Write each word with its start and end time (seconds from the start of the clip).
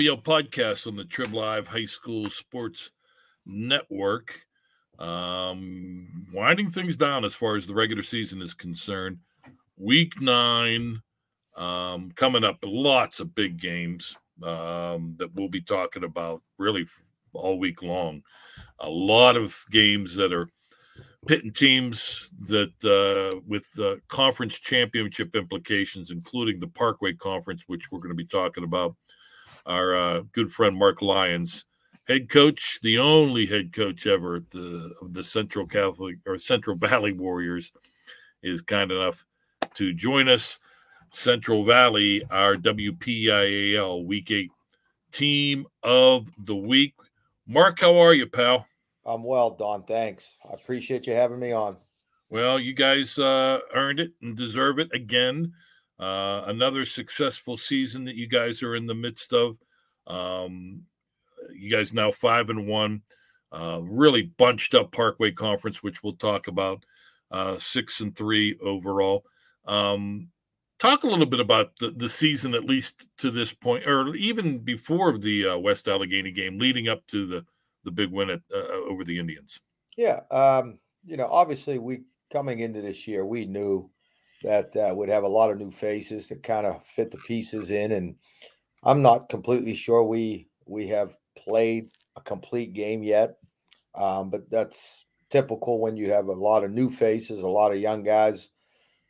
Podcast 0.00 0.86
on 0.86 0.96
the 0.96 1.04
Trib 1.04 1.34
Live 1.34 1.66
High 1.66 1.84
School 1.84 2.30
Sports 2.30 2.90
Network. 3.44 4.34
Um, 4.98 6.26
winding 6.32 6.70
things 6.70 6.96
down 6.96 7.22
as 7.26 7.34
far 7.34 7.54
as 7.54 7.66
the 7.66 7.74
regular 7.74 8.02
season 8.02 8.40
is 8.40 8.54
concerned. 8.54 9.18
Week 9.76 10.18
nine 10.18 11.02
um, 11.54 12.12
coming 12.12 12.44
up. 12.44 12.56
Lots 12.62 13.20
of 13.20 13.34
big 13.34 13.58
games 13.58 14.16
um, 14.42 15.16
that 15.18 15.34
we'll 15.34 15.48
be 15.48 15.60
talking 15.60 16.04
about 16.04 16.40
really 16.56 16.86
all 17.34 17.58
week 17.58 17.82
long. 17.82 18.22
A 18.78 18.88
lot 18.88 19.36
of 19.36 19.54
games 19.70 20.16
that 20.16 20.32
are 20.32 20.48
pitting 21.26 21.52
teams 21.52 22.30
that 22.46 22.72
uh, 22.84 23.38
with 23.46 23.68
uh, 23.78 23.96
conference 24.08 24.58
championship 24.60 25.36
implications, 25.36 26.10
including 26.10 26.58
the 26.58 26.68
Parkway 26.68 27.12
Conference, 27.12 27.64
which 27.66 27.92
we're 27.92 28.00
going 28.00 28.08
to 28.08 28.14
be 28.14 28.24
talking 28.24 28.64
about. 28.64 28.96
Our 29.66 29.96
uh, 29.96 30.22
good 30.32 30.50
friend 30.50 30.76
Mark 30.76 31.02
Lyons, 31.02 31.64
head 32.08 32.28
coach, 32.28 32.80
the 32.82 32.98
only 32.98 33.46
head 33.46 33.72
coach 33.72 34.06
ever 34.06 34.36
at 34.36 34.50
the 34.50 34.92
of 35.00 35.12
the 35.12 35.24
Central 35.24 35.66
Catholic 35.66 36.16
or 36.26 36.38
Central 36.38 36.76
Valley 36.80 37.12
Warriors, 37.12 37.72
is 38.42 38.62
kind 38.62 38.90
enough 38.90 39.24
to 39.74 39.92
join 39.92 40.28
us. 40.28 40.58
Central 41.12 41.64
Valley, 41.64 42.22
our 42.30 42.54
WPIAL 42.56 44.04
Week 44.04 44.30
Eight 44.30 44.52
Team 45.10 45.66
of 45.82 46.28
the 46.38 46.54
Week. 46.54 46.94
Mark, 47.46 47.80
how 47.80 47.98
are 47.98 48.14
you, 48.14 48.28
pal? 48.28 48.66
I'm 49.04 49.24
well, 49.24 49.50
Don. 49.50 49.82
Thanks. 49.82 50.36
I 50.48 50.54
appreciate 50.54 51.06
you 51.06 51.14
having 51.14 51.40
me 51.40 51.50
on. 51.50 51.76
Well, 52.28 52.60
you 52.60 52.74
guys 52.74 53.18
uh, 53.18 53.58
earned 53.74 53.98
it 53.98 54.12
and 54.22 54.36
deserve 54.36 54.78
it 54.78 54.88
again. 54.94 55.52
Uh, 56.00 56.44
another 56.46 56.84
successful 56.84 57.56
season 57.56 58.04
that 58.04 58.16
you 58.16 58.26
guys 58.26 58.62
are 58.62 58.74
in 58.74 58.86
the 58.86 58.94
midst 58.94 59.34
of. 59.34 59.58
Um, 60.06 60.82
you 61.54 61.70
guys 61.70 61.92
now 61.92 62.10
five 62.10 62.50
and 62.50 62.66
one. 62.66 63.02
Uh, 63.52 63.80
really 63.82 64.22
bunched 64.22 64.74
up 64.74 64.92
Parkway 64.92 65.32
Conference, 65.32 65.82
which 65.82 66.02
we'll 66.02 66.14
talk 66.14 66.46
about. 66.48 66.84
Uh, 67.30 67.56
six 67.56 68.00
and 68.00 68.16
three 68.16 68.56
overall. 68.60 69.24
Um, 69.66 70.28
talk 70.78 71.04
a 71.04 71.06
little 71.06 71.26
bit 71.26 71.40
about 71.40 71.76
the, 71.78 71.90
the 71.90 72.08
season, 72.08 72.54
at 72.54 72.64
least 72.64 73.08
to 73.18 73.30
this 73.30 73.52
point, 73.52 73.86
or 73.86 74.14
even 74.16 74.58
before 74.58 75.16
the 75.18 75.48
uh, 75.48 75.58
West 75.58 75.86
Allegheny 75.86 76.32
game, 76.32 76.58
leading 76.58 76.88
up 76.88 77.06
to 77.08 77.26
the 77.26 77.44
the 77.84 77.90
big 77.90 78.10
win 78.10 78.30
at, 78.30 78.40
uh, 78.52 78.58
uh, 78.58 78.88
over 78.88 79.04
the 79.04 79.18
Indians? 79.18 79.60
Yeah, 79.96 80.20
um, 80.30 80.78
you 81.04 81.16
know, 81.16 81.26
obviously 81.26 81.78
we 81.78 82.02
coming 82.32 82.60
into 82.60 82.80
this 82.80 83.06
year, 83.06 83.24
we 83.24 83.46
knew 83.46 83.90
that 84.42 84.74
uh, 84.76 84.94
we'd 84.94 85.08
have 85.08 85.24
a 85.24 85.28
lot 85.28 85.50
of 85.50 85.58
new 85.58 85.70
faces 85.70 86.26
to 86.28 86.36
kind 86.36 86.66
of 86.66 86.84
fit 86.84 87.10
the 87.10 87.18
pieces 87.18 87.70
in, 87.70 87.92
and 87.92 88.16
I'm 88.84 89.02
not 89.02 89.28
completely 89.28 89.74
sure 89.74 90.02
we 90.02 90.48
we 90.66 90.86
have 90.88 91.16
played 91.36 91.90
a 92.16 92.20
complete 92.20 92.72
game 92.72 93.02
yet, 93.02 93.36
um, 93.94 94.30
but 94.30 94.50
that's 94.50 95.04
typical 95.30 95.78
when 95.80 95.96
you 95.96 96.10
have 96.10 96.26
a 96.26 96.32
lot 96.32 96.64
of 96.64 96.70
new 96.70 96.90
faces, 96.90 97.42
a 97.42 97.46
lot 97.46 97.72
of 97.72 97.78
young 97.78 98.02
guys 98.02 98.50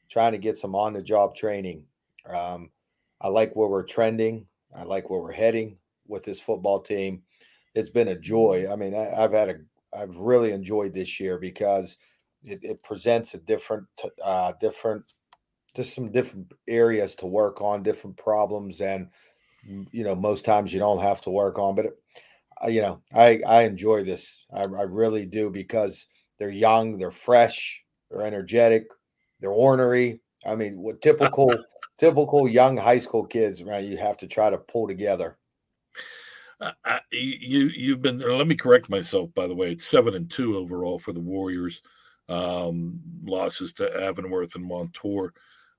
trying 0.08 0.32
to 0.32 0.38
get 0.38 0.56
some 0.56 0.74
on 0.74 0.92
the 0.92 1.02
job 1.02 1.34
training. 1.34 1.84
Um, 2.26 2.70
I 3.20 3.28
like 3.28 3.54
where 3.54 3.68
we're 3.68 3.84
trending. 3.84 4.46
I 4.76 4.82
like 4.82 5.08
where 5.08 5.20
we're 5.20 5.32
heading 5.32 5.78
with 6.06 6.24
this 6.24 6.40
football 6.40 6.80
team 6.80 7.22
it's 7.74 7.88
been 7.88 8.08
a 8.08 8.18
joy. 8.18 8.66
I 8.70 8.76
mean, 8.76 8.94
I, 8.94 9.20
have 9.20 9.32
had 9.32 9.48
a 9.48 9.56
I've 9.96 10.16
really 10.16 10.52
enjoyed 10.52 10.94
this 10.94 11.18
year 11.18 11.38
because 11.38 11.96
it, 12.44 12.60
it 12.62 12.82
presents 12.82 13.34
a 13.34 13.38
different 13.38 13.86
uh, 14.24 14.52
different 14.60 15.04
just 15.74 15.94
some 15.94 16.10
different 16.10 16.52
areas 16.68 17.14
to 17.16 17.26
work 17.26 17.60
on, 17.60 17.82
different 17.82 18.16
problems, 18.16 18.80
and 18.80 19.08
you 19.92 20.04
know 20.04 20.14
most 20.14 20.44
times 20.44 20.72
you 20.72 20.78
don't 20.78 21.02
have 21.02 21.20
to 21.22 21.30
work 21.30 21.58
on. 21.58 21.74
But 21.74 21.86
uh, 22.62 22.68
you 22.68 22.82
know, 22.82 23.02
I 23.14 23.40
I 23.46 23.62
enjoy 23.64 24.04
this. 24.04 24.46
I, 24.52 24.62
I 24.62 24.82
really 24.82 25.26
do 25.26 25.50
because 25.50 26.06
they're 26.38 26.50
young, 26.50 26.98
they're 26.98 27.10
fresh, 27.10 27.82
they're 28.10 28.26
energetic, 28.26 28.86
they're 29.40 29.50
ornery. 29.50 30.20
I 30.46 30.54
mean, 30.54 30.78
what 30.78 31.02
typical 31.02 31.54
typical 31.98 32.48
young 32.48 32.76
high 32.76 32.98
school 32.98 33.24
kids, 33.26 33.62
right? 33.62 33.84
You 33.84 33.96
have 33.98 34.16
to 34.18 34.26
try 34.26 34.50
to 34.50 34.58
pull 34.58 34.88
together. 34.88 35.38
I, 36.84 37.00
you 37.10 37.70
you've 37.74 38.02
been. 38.02 38.18
Let 38.18 38.46
me 38.46 38.54
correct 38.54 38.90
myself. 38.90 39.32
By 39.34 39.46
the 39.46 39.54
way, 39.54 39.72
it's 39.72 39.86
seven 39.86 40.14
and 40.14 40.30
two 40.30 40.56
overall 40.56 40.98
for 40.98 41.12
the 41.12 41.20
Warriors. 41.20 41.82
Um, 42.28 43.00
losses 43.24 43.72
to 43.74 44.02
Avonworth 44.02 44.54
and 44.54 44.64
Montour. 44.64 45.32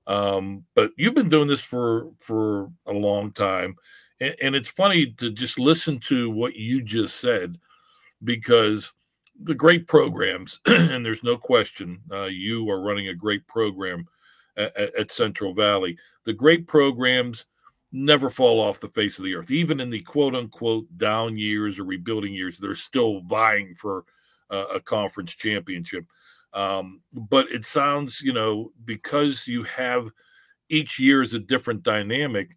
Um, 0.06 0.64
but 0.74 0.90
you've 0.96 1.14
been 1.14 1.28
doing 1.28 1.48
this 1.48 1.60
for 1.60 2.10
for 2.18 2.70
a 2.86 2.92
long 2.92 3.32
time, 3.32 3.76
and, 4.20 4.34
and 4.42 4.56
it's 4.56 4.70
funny 4.70 5.12
to 5.18 5.30
just 5.30 5.58
listen 5.58 5.98
to 6.00 6.30
what 6.30 6.56
you 6.56 6.82
just 6.82 7.20
said 7.20 7.58
because 8.24 8.92
the 9.40 9.54
great 9.54 9.86
programs, 9.86 10.60
and 10.66 11.04
there's 11.04 11.22
no 11.22 11.36
question, 11.36 12.00
uh, 12.12 12.24
you 12.24 12.68
are 12.70 12.80
running 12.80 13.08
a 13.08 13.14
great 13.14 13.46
program 13.46 14.06
at, 14.56 14.76
at, 14.76 15.10
Central 15.10 15.54
Valley. 15.54 15.96
The 16.24 16.32
great 16.32 16.66
programs 16.66 17.46
never 17.92 18.30
fall 18.30 18.60
off 18.60 18.80
the 18.80 18.88
face 18.88 19.18
of 19.18 19.24
the 19.24 19.34
earth. 19.34 19.50
Even 19.50 19.80
in 19.80 19.90
the 19.90 20.00
quote 20.00 20.34
unquote 20.34 20.86
down 20.98 21.36
years 21.36 21.78
or 21.78 21.84
rebuilding 21.84 22.34
years, 22.34 22.58
they're 22.58 22.74
still 22.74 23.20
vying 23.22 23.74
for 23.74 24.04
uh, 24.50 24.66
a 24.74 24.80
conference 24.80 25.34
championship. 25.34 26.04
Um, 26.54 27.00
but 27.12 27.50
it 27.50 27.64
sounds, 27.64 28.20
you 28.20 28.32
know, 28.32 28.72
because 28.84 29.46
you 29.46 29.62
have 29.64 30.10
each 30.68 30.98
year 30.98 31.22
is 31.22 31.34
a 31.34 31.38
different 31.38 31.82
dynamic 31.82 32.52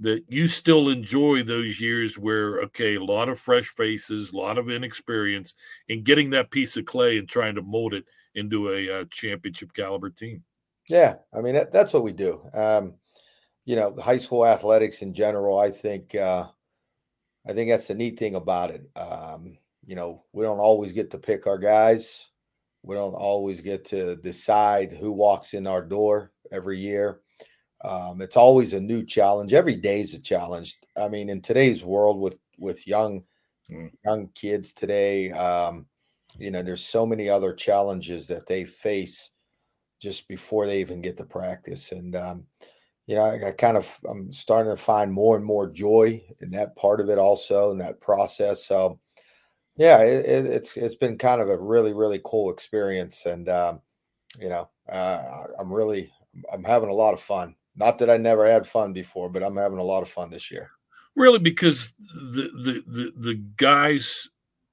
that 0.00 0.24
you 0.28 0.46
still 0.46 0.90
enjoy 0.90 1.42
those 1.42 1.80
years 1.80 2.16
where 2.16 2.60
okay 2.60 2.94
a 2.94 3.02
lot 3.02 3.28
of 3.28 3.38
fresh 3.38 3.66
faces 3.66 4.32
a 4.32 4.36
lot 4.36 4.56
of 4.56 4.70
inexperience 4.70 5.56
and 5.88 6.04
getting 6.04 6.30
that 6.30 6.52
piece 6.52 6.76
of 6.76 6.84
clay 6.84 7.18
and 7.18 7.28
trying 7.28 7.56
to 7.56 7.62
mold 7.62 7.92
it 7.92 8.04
into 8.36 8.70
a, 8.70 9.00
uh, 9.00 9.04
championship 9.10 9.72
caliber 9.72 10.08
team 10.08 10.40
yeah 10.88 11.14
i 11.36 11.40
mean 11.40 11.52
that, 11.52 11.72
that's 11.72 11.92
what 11.92 12.04
we 12.04 12.12
do 12.12 12.40
um, 12.54 12.94
you 13.68 13.76
know, 13.76 13.94
high 14.02 14.16
school 14.16 14.46
athletics 14.46 15.02
in 15.02 15.12
general, 15.12 15.58
I 15.58 15.70
think 15.70 16.14
uh, 16.14 16.46
I 17.46 17.52
think 17.52 17.68
that's 17.68 17.88
the 17.88 17.94
neat 17.94 18.18
thing 18.18 18.34
about 18.34 18.70
it. 18.70 18.80
Um, 18.96 19.58
you 19.84 19.94
know, 19.94 20.24
we 20.32 20.42
don't 20.42 20.58
always 20.58 20.92
get 20.92 21.10
to 21.10 21.18
pick 21.18 21.46
our 21.46 21.58
guys. 21.58 22.30
We 22.82 22.94
don't 22.94 23.14
always 23.14 23.60
get 23.60 23.84
to 23.86 24.16
decide 24.16 24.92
who 24.92 25.12
walks 25.12 25.54
in 25.54 25.66
our 25.66 25.82
door 25.82 26.32
every 26.52 26.78
year. 26.78 27.20
Um, 27.84 28.20
it's 28.20 28.36
always 28.36 28.72
a 28.72 28.80
new 28.80 29.04
challenge. 29.04 29.52
Every 29.52 29.76
day 29.76 30.00
is 30.00 30.14
a 30.14 30.18
challenge. 30.18 30.76
I 30.96 31.08
mean, 31.08 31.28
in 31.28 31.40
today's 31.40 31.84
world 31.84 32.18
with 32.20 32.38
with 32.58 32.86
young 32.86 33.22
mm. 33.70 33.90
young 34.04 34.28
kids 34.34 34.72
today, 34.72 35.30
um, 35.32 35.86
you 36.38 36.50
know, 36.50 36.62
there's 36.62 36.84
so 36.84 37.06
many 37.06 37.28
other 37.28 37.54
challenges 37.54 38.26
that 38.28 38.46
they 38.46 38.64
face 38.64 39.30
just 40.00 40.28
before 40.28 40.66
they 40.66 40.80
even 40.80 41.00
get 41.00 41.16
to 41.16 41.24
practice. 41.24 41.92
And 41.92 42.16
um, 42.16 42.46
you 43.06 43.16
know, 43.16 43.22
I, 43.22 43.48
I, 43.48 43.50
kind 43.52 43.76
of 43.76 43.98
I'm 44.08 44.32
starting 44.32 44.72
to 44.72 44.80
find 44.80 45.12
more 45.12 45.36
and 45.36 45.44
more 45.44 45.68
joy 45.70 46.22
in 46.40 46.50
that 46.52 46.76
part 46.76 47.00
of 47.00 47.08
it 47.08 47.18
also 47.18 47.70
in 47.70 47.78
that 47.78 48.00
process. 48.00 48.66
So 48.66 48.98
yeah, 49.78 50.02
it, 50.02 50.26
it, 50.26 50.46
it's 50.46 50.76
it's 50.76 50.94
been 50.94 51.16
kind 51.16 51.40
of 51.40 51.48
a 51.48 51.58
really 51.58 51.92
really 51.94 52.20
cool 52.24 52.50
experience, 52.50 53.24
and 53.26 53.48
um, 53.48 53.80
you 54.38 54.48
know, 54.48 54.68
uh, 54.88 55.44
I'm 55.58 55.72
really 55.72 56.12
I'm 56.52 56.64
having 56.64 56.90
a 56.90 56.94
lot 56.94 57.14
of 57.14 57.20
fun. 57.20 57.54
Not 57.76 57.98
that 57.98 58.10
I 58.10 58.16
never 58.16 58.44
had 58.44 58.66
fun 58.66 58.92
before, 58.92 59.28
but 59.30 59.42
I'm 59.42 59.56
having 59.56 59.78
a 59.78 59.82
lot 59.82 60.02
of 60.02 60.10
fun 60.10 60.30
this 60.30 60.50
year. 60.50 60.70
Really, 61.16 61.38
because 61.38 61.92
the 61.98 62.50
the 62.62 62.84
the, 62.86 63.12
the 63.16 63.34
guys, 63.56 64.28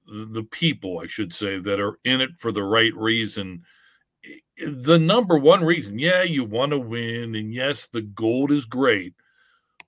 the 0.07 0.43
people, 0.51 0.99
I 0.99 1.07
should 1.07 1.33
say, 1.33 1.59
that 1.59 1.79
are 1.79 1.97
in 2.03 2.19
it 2.19 2.31
for 2.39 2.51
the 2.51 2.63
right 2.63 2.93
reason 2.95 3.63
the 4.57 4.97
number 4.97 5.37
one 5.37 5.63
reason, 5.63 5.99
yeah, 5.99 6.23
you 6.23 6.43
want 6.43 6.71
to 6.71 6.79
win, 6.79 7.35
and 7.35 7.53
yes, 7.53 7.87
the 7.87 8.01
gold 8.01 8.51
is 8.51 8.65
great, 8.65 9.13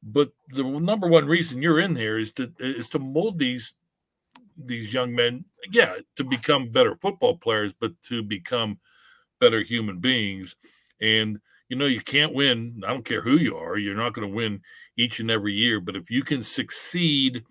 but 0.04 0.32
the 0.50 0.64
number 0.64 1.08
one 1.08 1.26
reason 1.26 1.62
you're 1.62 1.80
in 1.80 1.94
there 1.94 2.18
is 2.18 2.34
to 2.34 2.52
is 2.60 2.90
to 2.90 3.00
mold 3.00 3.40
these 3.40 3.74
these 4.58 4.94
young 4.94 5.14
men, 5.14 5.46
yeah, 5.72 5.96
to 6.16 6.24
become 6.24 6.70
better 6.70 6.96
football 7.02 7.38
players, 7.38 7.74
but 7.74 7.94
to 8.04 8.24
become 8.24 8.80
better 9.40 9.62
human 9.62 10.00
beings. 10.00 10.56
And 11.02 11.40
you 11.70 11.78
know, 11.78 11.86
you 11.86 12.02
can't 12.02 12.34
win. 12.34 12.82
I 12.86 12.90
don't 12.90 13.06
care 13.06 13.22
who 13.22 13.38
you 13.38 13.58
are. 13.58 13.78
You're 13.78 13.96
not 13.96 14.14
going 14.14 14.28
to 14.28 14.34
win 14.34 14.62
each 14.96 15.20
and 15.20 15.30
every 15.30 15.54
year. 15.54 15.82
But 15.82 15.96
if 15.96 16.10
you 16.10 16.24
can 16.24 16.42
succeed 16.42 17.44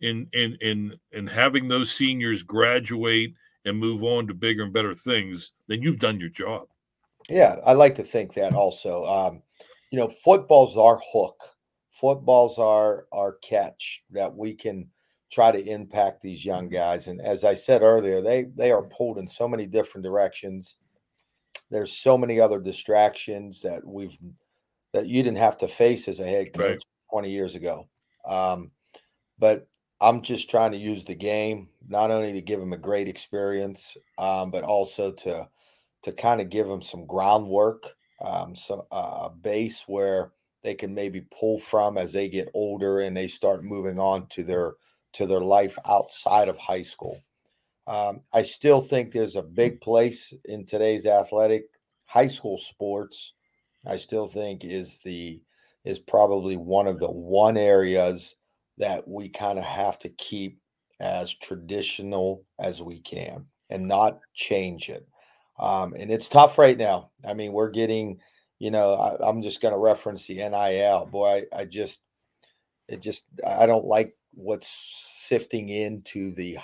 in 0.00 0.26
in 0.32 0.56
in 0.60 0.96
in 1.12 1.26
having 1.26 1.68
those 1.68 1.92
seniors 1.92 2.42
graduate 2.42 3.34
and 3.64 3.78
move 3.78 4.02
on 4.02 4.26
to 4.26 4.34
bigger 4.34 4.64
and 4.64 4.72
better 4.72 4.94
things, 4.94 5.52
then 5.68 5.82
you've 5.82 5.98
done 5.98 6.18
your 6.18 6.30
job. 6.30 6.66
Yeah, 7.28 7.56
I 7.64 7.74
like 7.74 7.94
to 7.96 8.02
think 8.02 8.34
that 8.34 8.54
also. 8.54 9.04
Um, 9.04 9.42
you 9.90 9.98
know, 9.98 10.08
football's 10.08 10.76
our 10.76 10.98
hook. 11.12 11.36
Football's 11.90 12.58
our 12.58 13.06
our 13.12 13.34
catch 13.42 14.02
that 14.10 14.34
we 14.34 14.54
can 14.54 14.88
try 15.32 15.50
to 15.50 15.66
impact 15.66 16.20
these 16.20 16.44
young 16.44 16.68
guys. 16.68 17.08
And 17.08 17.20
as 17.20 17.42
I 17.44 17.54
said 17.54 17.82
earlier, 17.82 18.20
they 18.20 18.44
they 18.54 18.70
are 18.70 18.82
pulled 18.82 19.18
in 19.18 19.26
so 19.26 19.48
many 19.48 19.66
different 19.66 20.04
directions. 20.04 20.76
There's 21.70 21.96
so 21.96 22.18
many 22.18 22.38
other 22.38 22.60
distractions 22.60 23.62
that 23.62 23.84
we've 23.84 24.18
that 24.92 25.06
you 25.06 25.22
didn't 25.22 25.38
have 25.38 25.56
to 25.58 25.68
face 25.68 26.06
as 26.06 26.20
a 26.20 26.24
head 26.24 26.52
coach 26.52 26.68
right. 26.68 26.84
20 27.10 27.30
years 27.30 27.54
ago. 27.54 27.88
Um, 28.26 28.70
but 29.38 29.66
I'm 30.02 30.20
just 30.20 30.50
trying 30.50 30.72
to 30.72 30.78
use 30.78 31.04
the 31.04 31.14
game 31.14 31.68
not 31.88 32.10
only 32.10 32.34
to 32.34 32.42
give 32.42 32.60
them 32.60 32.74
a 32.74 32.78
great 32.78 33.08
experience, 33.08 33.96
um, 34.18 34.50
but 34.50 34.64
also 34.64 35.12
to 35.12 35.48
to 36.02 36.12
kind 36.12 36.40
of 36.40 36.50
give 36.50 36.66
them 36.66 36.82
some 36.82 37.06
groundwork, 37.06 37.84
um, 38.20 38.54
some 38.54 38.82
uh, 38.90 39.28
a 39.28 39.30
base 39.30 39.84
where 39.86 40.32
they 40.62 40.74
can 40.74 40.94
maybe 40.94 41.26
pull 41.36 41.58
from 41.58 41.96
as 41.96 42.12
they 42.12 42.28
get 42.28 42.50
older 42.54 43.00
and 43.00 43.16
they 43.16 43.28
start 43.28 43.64
moving 43.64 43.98
on 43.98 44.26
to 44.28 44.42
their 44.42 44.74
to 45.14 45.26
their 45.26 45.40
life 45.40 45.78
outside 45.86 46.48
of 46.48 46.58
high 46.58 46.82
school. 46.82 47.22
Um, 47.86 48.20
I 48.32 48.42
still 48.42 48.80
think 48.80 49.12
there's 49.12 49.36
a 49.36 49.42
big 49.42 49.80
place 49.80 50.32
in 50.44 50.66
today's 50.66 51.06
athletic 51.06 51.64
high 52.04 52.28
school 52.28 52.58
sports. 52.58 53.34
I 53.86 53.96
still 53.96 54.28
think 54.28 54.64
is 54.64 54.98
the 55.04 55.40
is 55.84 55.98
probably 55.98 56.56
one 56.56 56.86
of 56.86 57.00
the 57.00 57.10
one 57.10 57.56
areas 57.56 58.36
that 58.78 59.06
we 59.08 59.28
kind 59.28 59.58
of 59.58 59.64
have 59.64 59.98
to 59.98 60.08
keep 60.10 60.60
as 61.00 61.34
traditional 61.34 62.44
as 62.60 62.80
we 62.80 63.00
can 63.00 63.46
and 63.70 63.88
not 63.88 64.20
change 64.34 64.88
it. 64.88 65.06
Um, 65.58 65.94
and 65.98 66.10
it's 66.10 66.28
tough 66.28 66.58
right 66.58 66.78
now. 66.78 67.10
I 67.26 67.34
mean, 67.34 67.52
we're 67.52 67.70
getting, 67.70 68.20
you 68.58 68.70
know, 68.70 68.92
I, 68.94 69.28
am 69.28 69.42
just 69.42 69.60
going 69.60 69.74
to 69.74 69.78
reference 69.78 70.26
the 70.26 70.36
NIL. 70.36 71.06
Boy, 71.06 71.42
I, 71.52 71.60
I 71.60 71.64
just, 71.64 72.02
it 72.88 73.00
just, 73.00 73.24
I 73.46 73.66
don't 73.66 73.84
like 73.84 74.14
what's 74.34 74.68
sifting 75.28 75.68
into 75.68 76.32
the 76.34 76.58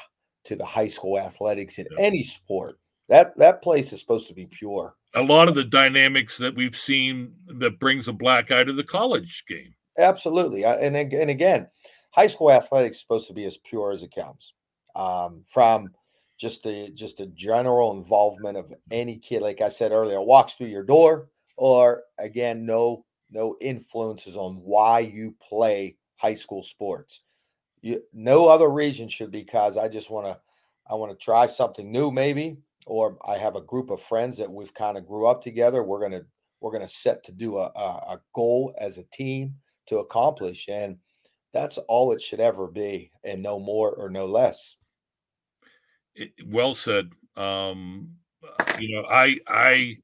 to 0.45 0.57
the 0.57 0.65
high 0.65 0.89
school 0.89 1.19
athletics 1.19 1.79
in 1.79 1.87
yeah. 1.93 2.05
any 2.05 2.23
sport. 2.23 2.79
That 3.09 3.37
that 3.39 3.63
place 3.63 3.93
is 3.93 4.01
supposed 4.01 4.29
to 4.29 4.35
be 4.35 4.47
pure. 4.47 4.95
A 5.15 5.23
lot 5.23 5.49
of 5.49 5.55
the 5.55 5.65
dynamics 5.65 6.37
that 6.39 6.55
we've 6.55 6.77
seen 6.77 7.33
that 7.47 7.79
brings 7.79 8.09
a 8.09 8.13
black 8.13 8.51
eye 8.51 8.65
to 8.65 8.73
the 8.73 8.85
college 8.85 9.45
game. 9.49 9.75
Absolutely, 9.99 10.65
and 10.65 10.97
and 10.97 11.31
again, 11.31 11.69
high 12.11 12.27
school 12.27 12.53
athletics 12.53 12.97
is 12.97 13.03
supposed 13.03 13.27
to 13.29 13.35
be 13.35 13.45
as 13.45 13.59
pure 13.59 13.93
as 13.93 14.03
it 14.03 14.15
comes. 14.15 14.55
Um, 14.95 15.45
from 15.47 15.91
just 16.39 16.63
the 16.63 16.91
just 16.95 17.21
a 17.21 17.27
general 17.27 17.93
involvement 17.93 18.57
of 18.57 18.73
any 18.91 19.19
kid, 19.19 19.43
like 19.43 19.61
I 19.61 19.69
said 19.69 19.93
earlier, 19.93 20.21
walks 20.21 20.55
through 20.55 20.69
your 20.69 20.85
door, 20.85 21.29
or 21.57 22.05
again, 22.19 22.67
no 22.67 23.05
no 23.31 23.57
influences 23.61 24.37
on 24.37 24.57
why 24.57 25.01
you 25.01 25.35
play 25.41 25.97
high 26.17 26.35
school 26.35 26.63
sports. 26.63 27.21
You, 27.81 28.03
no 28.13 28.49
other 28.49 28.69
reason 28.69 29.09
should 29.09 29.31
be 29.31 29.43
because 29.43 29.77
I 29.77 29.89
just 29.89 30.11
want 30.11 30.27
to 30.27 30.39
I 30.91 30.95
want 30.95 31.13
to 31.13 31.25
try 31.25 31.47
something 31.47 31.91
new, 31.93 32.11
maybe, 32.11 32.59
or 32.87 33.19
I 33.27 33.37
have 33.37 33.57
a 33.57 33.61
group 33.61 33.91
of 33.91 34.01
friends 34.01 34.39
that 34.39 34.51
we've 34.51 34.73
kind 34.73 34.97
of 34.97 35.07
grew 35.07 35.27
up 35.27 35.43
together. 35.43 35.83
We're 35.83 36.01
gonna 36.01 36.23
we're 36.61 36.73
gonna 36.73 36.89
set 36.89 37.25
to 37.25 37.33
do 37.33 37.59
a, 37.59 37.71
a, 37.75 38.15
a 38.15 38.21
goal 38.35 38.75
as 38.79 38.99
a 38.99 39.05
team 39.05 39.55
to 39.87 39.99
accomplish, 39.99 40.69
and 40.69 40.99
that's 41.53 41.79
all 41.89 42.13
it 42.13 42.23
should 42.23 42.41
ever 42.41 42.67
be, 42.67 43.11
and 43.25 43.43
no 43.43 43.59
more 43.59 43.95
or 43.95 44.11
no 44.11 44.27
less. 44.27 44.77
It, 46.15 46.33
well 46.47 46.75
said. 46.75 47.11
Um, 47.37 48.17
you 48.79 48.95
know, 48.95 49.07
I 49.09 49.39
I 49.47 49.99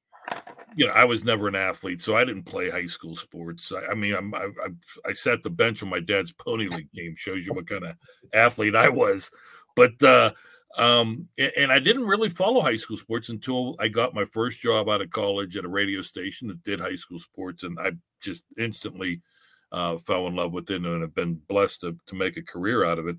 you 0.77 0.87
know, 0.87 0.93
I 0.93 1.05
was 1.05 1.25
never 1.25 1.49
an 1.49 1.55
athlete, 1.55 2.01
so 2.03 2.17
I 2.17 2.25
didn't 2.25 2.45
play 2.45 2.71
high 2.71 2.87
school 2.87 3.17
sports. 3.17 3.73
I, 3.73 3.93
I 3.93 3.95
mean, 3.95 4.15
I'm, 4.15 4.35
I, 4.35 4.49
I, 4.63 4.69
I 5.09 5.13
sat 5.13 5.43
the 5.43 5.51
bench 5.51 5.83
on 5.83 5.89
my 5.89 6.01
dad's 6.01 6.33
pony 6.33 6.69
league 6.69 6.93
game. 6.93 7.15
Shows 7.17 7.47
you 7.47 7.53
what 7.53 7.69
kind 7.69 7.85
of 7.85 7.97
athlete 8.33 8.75
I 8.75 8.89
was. 8.89 9.31
But 9.77 10.03
uh, 10.03 10.33
um, 10.77 11.29
and 11.57 11.71
I 11.71 11.79
didn't 11.79 12.07
really 12.07 12.29
follow 12.29 12.61
high 12.61 12.77
school 12.77 12.97
sports 12.97 13.29
until 13.29 13.77
I 13.79 13.89
got 13.89 14.15
my 14.15 14.25
first 14.25 14.61
job 14.61 14.89
out 14.89 15.03
of 15.03 15.11
college 15.11 15.57
at 15.57 15.65
a 15.65 15.69
radio 15.69 16.01
station 16.01 16.49
that 16.49 16.65
did 16.65 16.81
high 16.81 16.97
school 16.97 17.19
sports, 17.19 17.63
and 17.63 17.79
I 17.79 17.93
just 18.21 18.45
instantly 18.59 19.23
uh, 19.71 19.99
fell 19.99 20.27
in 20.27 20.35
love 20.35 20.53
with 20.53 20.71
it 20.71 20.83
and 20.83 21.03
have 21.03 21.15
been 21.15 21.41
blessed 21.49 21.83
to, 21.83 21.97
to 22.07 22.15
make 22.15 22.37
a 22.37 22.43
career 22.43 22.85
out 22.85 22.99
of 22.99 23.07
it. 23.07 23.17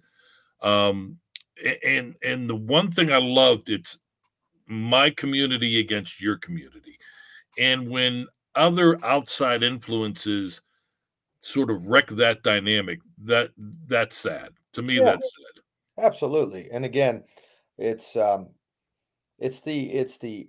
Um, 0.61 1.17
and 1.85 2.15
and 2.23 2.49
the 2.49 2.55
one 2.55 2.91
thing 2.91 3.11
I 3.11 3.17
loved 3.17 3.69
it's 3.69 3.99
my 4.67 5.09
community 5.11 5.79
against 5.79 6.21
your 6.21 6.37
community, 6.37 6.97
and 7.57 7.89
when 7.89 8.27
other 8.55 9.03
outside 9.03 9.63
influences 9.63 10.61
sort 11.39 11.69
of 11.69 11.87
wreck 11.87 12.07
that 12.07 12.43
dynamic, 12.43 12.99
that 13.19 13.51
that's 13.87 14.17
sad 14.17 14.49
to 14.73 14.81
me. 14.81 14.95
Yeah, 14.95 15.03
that's 15.03 15.31
sad. 15.31 16.05
Absolutely, 16.05 16.69
and 16.71 16.85
again, 16.85 17.23
it's 17.77 18.15
um, 18.15 18.49
it's 19.39 19.61
the 19.61 19.91
it's 19.91 20.17
the 20.17 20.47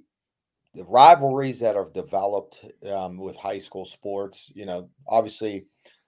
the 0.75 0.85
rivalries 0.85 1.61
that 1.61 1.77
are 1.77 1.91
developed 1.91 2.65
um, 2.93 3.17
with 3.19 3.37
high 3.37 3.59
school 3.59 3.85
sports. 3.85 4.53
You 4.55 4.67
know, 4.67 4.91
obviously, 5.09 5.67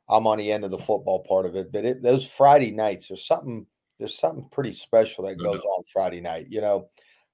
I'm 0.08 0.26
on 0.26 0.38
the 0.38 0.52
end 0.52 0.64
of 0.64 0.70
the 0.70 0.78
football 0.78 1.24
part 1.24 1.46
of 1.46 1.56
it, 1.56 1.72
but 1.72 1.84
it, 1.84 2.02
those 2.02 2.28
Friday 2.28 2.70
nights, 2.70 3.08
there's 3.08 3.26
something 3.26 3.66
there's 3.98 4.18
something 4.18 4.48
pretty 4.52 4.72
special 4.72 5.24
that 5.24 5.42
goes 5.42 5.60
on 5.60 5.84
Friday 5.92 6.20
night. 6.20 6.46
You 6.50 6.60
know, 6.60 6.88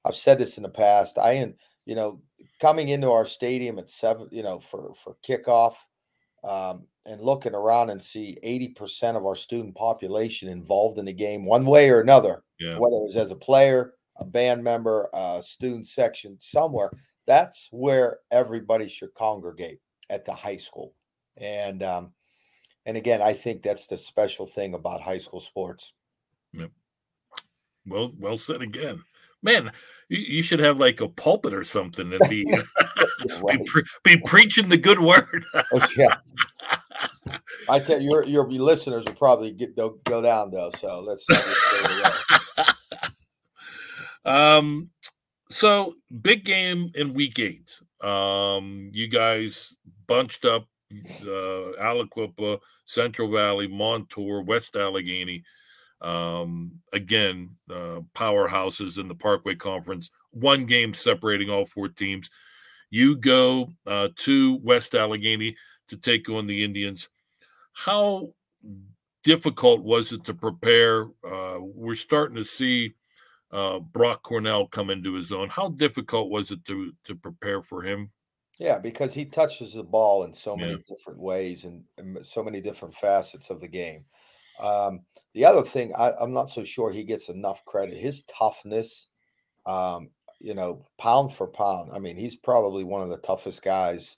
I've 0.04 0.16
said 0.16 0.38
this 0.38 0.56
in 0.56 0.62
the 0.62 0.70
past. 0.70 1.18
I 1.18 1.32
and 1.32 1.54
you 1.84 1.94
know, 1.94 2.20
coming 2.64 2.88
into 2.88 3.10
our 3.10 3.26
stadium 3.26 3.78
at 3.78 3.90
seven, 3.90 4.26
you 4.32 4.42
know, 4.42 4.58
for 4.58 4.94
for 4.94 5.18
kickoff, 5.22 5.74
um, 6.44 6.86
and 7.04 7.20
looking 7.20 7.54
around 7.54 7.90
and 7.90 8.00
see 8.00 8.38
80% 8.42 9.16
of 9.16 9.26
our 9.26 9.34
student 9.34 9.74
population 9.74 10.48
involved 10.48 10.98
in 10.98 11.04
the 11.04 11.12
game 11.12 11.44
one 11.44 11.66
way 11.66 11.90
or 11.90 12.00
another, 12.00 12.42
yeah. 12.58 12.78
whether 12.78 12.96
it 12.96 13.04
was 13.04 13.16
as 13.16 13.30
a 13.30 13.36
player, 13.36 13.92
a 14.16 14.24
band 14.24 14.64
member, 14.64 15.10
a 15.12 15.42
student 15.44 15.86
section, 15.86 16.38
somewhere. 16.40 16.88
That's 17.26 17.68
where 17.70 18.20
everybody 18.30 18.88
should 18.88 19.12
congregate 19.12 19.80
at 20.08 20.24
the 20.24 20.32
high 20.32 20.56
school. 20.56 20.94
And 21.36 21.82
um, 21.82 22.14
and 22.86 22.96
again, 22.96 23.20
I 23.20 23.34
think 23.34 23.62
that's 23.62 23.86
the 23.88 23.98
special 23.98 24.46
thing 24.46 24.72
about 24.72 25.02
high 25.02 25.18
school 25.18 25.40
sports. 25.40 25.92
Yep. 26.54 26.70
Well, 27.86 28.14
well 28.18 28.38
said 28.38 28.62
again. 28.62 29.02
Man, 29.44 29.70
you, 30.08 30.18
you 30.18 30.42
should 30.42 30.60
have 30.60 30.80
like 30.80 31.00
a 31.00 31.08
pulpit 31.08 31.52
or 31.52 31.62
something 31.62 32.12
and 32.12 32.28
be 32.28 32.44
right. 33.42 33.58
be, 33.58 33.64
pre- 33.66 33.82
be, 34.02 34.16
preaching 34.24 34.70
the 34.70 34.78
good 34.78 34.98
word. 34.98 35.44
oh, 35.54 35.88
yeah. 35.96 36.16
I 37.68 37.78
tell 37.78 38.00
you, 38.00 38.10
your 38.10 38.24
your 38.24 38.50
listeners 38.50 39.04
will 39.06 39.14
probably 39.14 39.52
get 39.52 39.76
go, 39.76 39.98
go 40.04 40.20
down 40.20 40.50
though. 40.50 40.70
So 40.76 41.00
let's. 41.00 41.26
um. 44.24 44.90
So 45.50 45.94
big 46.20 46.44
game 46.44 46.90
in 46.94 47.14
week 47.14 47.38
eight. 47.38 47.80
Um. 48.02 48.90
You 48.92 49.08
guys 49.08 49.74
bunched 50.06 50.44
up. 50.44 50.66
Uh, 51.22 51.72
Aliquippa, 51.80 52.60
Central 52.84 53.32
Valley, 53.32 53.66
Montour, 53.66 54.42
West 54.42 54.76
Allegheny. 54.76 55.42
Um, 56.04 56.80
again, 56.92 57.50
uh, 57.70 58.00
powerhouses 58.14 58.98
in 58.98 59.08
the 59.08 59.14
Parkway 59.14 59.54
Conference. 59.54 60.10
One 60.30 60.66
game 60.66 60.92
separating 60.92 61.48
all 61.48 61.64
four 61.64 61.88
teams. 61.88 62.30
You 62.90 63.16
go 63.16 63.72
uh, 63.86 64.10
to 64.16 64.60
West 64.62 64.94
Allegheny 64.94 65.56
to 65.88 65.96
take 65.96 66.28
on 66.28 66.46
the 66.46 66.62
Indians. 66.62 67.08
How 67.72 68.34
difficult 69.22 69.82
was 69.82 70.12
it 70.12 70.24
to 70.24 70.34
prepare? 70.34 71.06
Uh, 71.26 71.58
we're 71.60 71.94
starting 71.94 72.36
to 72.36 72.44
see 72.44 72.94
uh, 73.50 73.78
Brock 73.78 74.22
Cornell 74.22 74.66
come 74.66 74.90
into 74.90 75.14
his 75.14 75.32
own. 75.32 75.48
How 75.48 75.70
difficult 75.70 76.30
was 76.30 76.50
it 76.50 76.64
to 76.66 76.92
to 77.04 77.14
prepare 77.14 77.62
for 77.62 77.82
him? 77.82 78.10
Yeah, 78.58 78.78
because 78.78 79.14
he 79.14 79.24
touches 79.24 79.72
the 79.72 79.82
ball 79.82 80.24
in 80.24 80.32
so 80.32 80.56
many 80.56 80.72
yeah. 80.72 80.78
different 80.88 81.18
ways 81.18 81.64
and, 81.64 81.82
and, 81.98 82.24
so 82.24 82.42
many 82.42 82.60
different 82.60 82.94
facets 82.94 83.50
of 83.50 83.60
the 83.60 83.66
game. 83.66 84.04
Um, 84.60 85.00
the 85.34 85.44
other 85.44 85.62
thing, 85.62 85.92
I, 85.96 86.12
am 86.20 86.32
not 86.32 86.50
so 86.50 86.62
sure 86.64 86.90
he 86.90 87.02
gets 87.02 87.28
enough 87.28 87.64
credit. 87.64 87.94
His 87.94 88.22
toughness, 88.22 89.08
um, 89.66 90.10
you 90.40 90.54
know, 90.54 90.86
pound 90.98 91.32
for 91.32 91.46
pound. 91.46 91.90
I 91.92 91.98
mean, 91.98 92.16
he's 92.16 92.36
probably 92.36 92.84
one 92.84 93.02
of 93.02 93.08
the 93.08 93.18
toughest 93.18 93.62
guys 93.62 94.16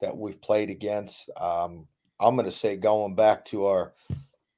that 0.00 0.16
we've 0.16 0.40
played 0.40 0.70
against. 0.70 1.30
Um, 1.38 1.86
I'm 2.20 2.36
going 2.36 2.46
to 2.46 2.52
say 2.52 2.76
going 2.76 3.14
back 3.14 3.44
to 3.46 3.66
our 3.66 3.94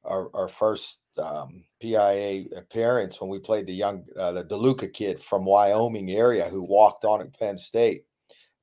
our, 0.04 0.30
our 0.34 0.48
first 0.48 1.00
um, 1.18 1.64
PIAA 1.82 2.56
appearance 2.56 3.20
when 3.20 3.28
we 3.30 3.38
played 3.38 3.66
the 3.66 3.74
young 3.74 4.04
uh, 4.16 4.32
the 4.32 4.44
DeLuca 4.44 4.92
kid 4.92 5.22
from 5.22 5.44
Wyoming 5.44 6.10
area 6.10 6.44
who 6.44 6.62
walked 6.62 7.04
on 7.04 7.20
at 7.20 7.38
Penn 7.38 7.58
State, 7.58 8.04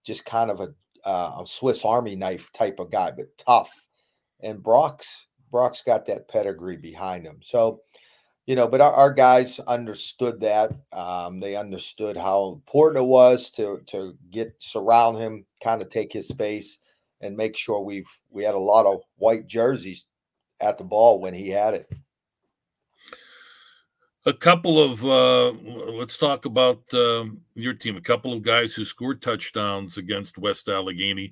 just 0.04 0.26
kind 0.26 0.50
of 0.50 0.62
a, 0.62 0.74
uh, 1.06 1.42
a 1.42 1.46
Swiss 1.46 1.84
Army 1.86 2.16
knife 2.16 2.52
type 2.54 2.80
of 2.80 2.92
guy, 2.92 3.12
but 3.12 3.38
tough. 3.38 3.88
And 4.40 4.64
Brock's 4.64 5.28
Brock's 5.54 5.84
got 5.84 6.08
that 6.08 6.28
pedigree 6.28 6.78
behind 6.78 7.24
him, 7.24 7.38
so 7.44 7.82
you 8.48 8.56
know. 8.56 8.68
But 8.68 8.82
our, 8.82 8.92
our 8.92 9.14
guys 9.14 9.60
understood 9.60 10.42
that. 10.42 10.74
Um, 10.92 11.40
they 11.40 11.56
understood 11.56 12.18
how 12.18 12.54
important 12.54 13.06
it 13.06 13.08
was 13.08 13.52
to 13.52 13.82
to 13.86 14.18
get 14.32 14.56
surround 14.58 15.18
him, 15.20 15.46
kind 15.64 15.82
of 15.84 15.90
take 15.90 16.12
his 16.12 16.28
space 16.28 16.80
and 17.22 17.38
make 17.38 17.56
sure 17.56 17.82
we've 17.82 18.10
we 18.32 18.44
had 18.44 18.56
a 18.56 18.60
lot 18.60 18.88
of 18.88 19.02
white 19.18 19.48
jerseys 19.48 20.08
at 20.60 20.80
the 20.80 20.84
ball 20.84 21.20
when 21.22 21.36
he 21.36 21.50
had 21.50 21.76
it. 21.76 21.88
A 24.26 24.34
couple 24.34 24.82
of 24.82 25.06
uh, 25.06 25.52
let's 25.92 26.18
talk 26.18 26.46
about 26.46 26.82
um, 26.96 27.42
your 27.54 27.74
team. 27.74 27.96
A 27.96 28.02
couple 28.02 28.34
of 28.34 28.42
guys 28.42 28.74
who 28.74 28.86
scored 28.86 29.22
touchdowns 29.22 29.98
against 29.98 30.40
West 30.40 30.68
Allegheny. 30.68 31.32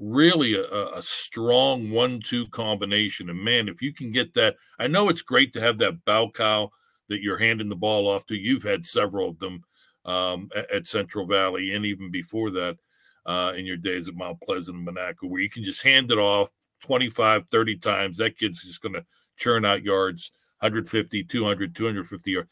Really 0.00 0.54
a, 0.54 0.64
a 0.64 1.02
strong 1.02 1.90
one-two 1.90 2.48
combination. 2.48 3.28
And 3.28 3.38
man, 3.38 3.68
if 3.68 3.82
you 3.82 3.92
can 3.92 4.10
get 4.10 4.32
that, 4.34 4.56
I 4.78 4.86
know 4.86 5.08
it's 5.08 5.22
great 5.22 5.52
to 5.52 5.60
have 5.60 5.78
that 5.78 6.04
bow 6.06 6.30
cow 6.34 6.70
that 7.08 7.22
you're 7.22 7.38
handing 7.38 7.68
the 7.68 7.76
ball 7.76 8.08
off 8.08 8.24
to. 8.26 8.34
You've 8.34 8.62
had 8.62 8.86
several 8.86 9.28
of 9.28 9.38
them 9.38 9.62
um, 10.06 10.48
at, 10.56 10.70
at, 10.70 10.86
Central 10.86 11.26
Valley 11.26 11.74
and 11.74 11.84
even 11.84 12.10
before 12.10 12.50
that 12.50 12.78
uh, 13.26 13.52
in 13.56 13.66
your 13.66 13.76
days 13.76 14.08
at 14.08 14.14
Mount 14.14 14.40
Pleasant 14.40 14.78
and 14.78 14.88
Monaca, 14.88 15.28
where 15.28 15.42
you 15.42 15.50
can 15.50 15.62
just 15.62 15.82
hand 15.82 16.10
it 16.10 16.18
off 16.18 16.50
25, 16.82 17.44
30 17.50 17.76
times. 17.76 18.16
That 18.16 18.38
kid's 18.38 18.62
just 18.62 18.80
going 18.80 18.94
to 18.94 19.04
churn 19.36 19.66
out 19.66 19.82
yards 19.82 20.32
150, 20.60 21.24
200, 21.24 21.74
250 21.74 22.30
yards. 22.30 22.50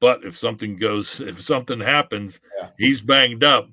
But 0.00 0.24
if 0.24 0.38
something 0.38 0.76
goes, 0.76 1.20
if 1.20 1.40
something 1.40 1.80
happens, 1.80 2.40
yeah. 2.60 2.68
he's 2.78 3.00
banged 3.00 3.44
up, 3.44 3.68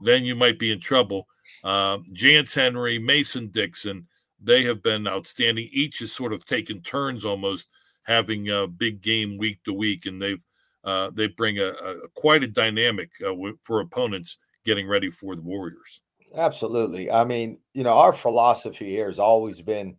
then 0.00 0.24
you 0.24 0.34
might 0.34 0.58
be 0.58 0.72
in 0.72 0.80
trouble. 0.80 1.26
Uh, 1.64 1.98
Jance 2.12 2.54
Henry, 2.54 2.98
Mason 2.98 3.48
Dixon, 3.48 4.06
they 4.42 4.62
have 4.64 4.82
been 4.82 5.06
outstanding. 5.06 5.68
Each 5.72 5.98
has 6.00 6.12
sort 6.12 6.32
of 6.32 6.44
taken 6.44 6.82
turns 6.82 7.24
almost 7.24 7.68
having 8.02 8.50
a 8.50 8.66
big 8.66 9.02
game 9.02 9.36
week 9.38 9.62
to 9.64 9.72
week, 9.72 10.06
and 10.06 10.20
they've 10.20 10.42
uh, 10.84 11.10
they 11.14 11.26
bring 11.26 11.58
a, 11.58 11.66
a, 11.66 12.08
quite 12.14 12.44
a 12.44 12.46
dynamic 12.46 13.10
uh, 13.26 13.34
for 13.64 13.80
opponents 13.80 14.38
getting 14.64 14.86
ready 14.86 15.10
for 15.10 15.34
the 15.34 15.42
Warriors. 15.42 16.00
Absolutely. 16.36 17.10
I 17.10 17.24
mean, 17.24 17.58
you 17.74 17.82
know, 17.82 17.94
our 17.94 18.12
philosophy 18.12 18.90
here 18.90 19.06
has 19.06 19.18
always 19.18 19.60
been, 19.60 19.96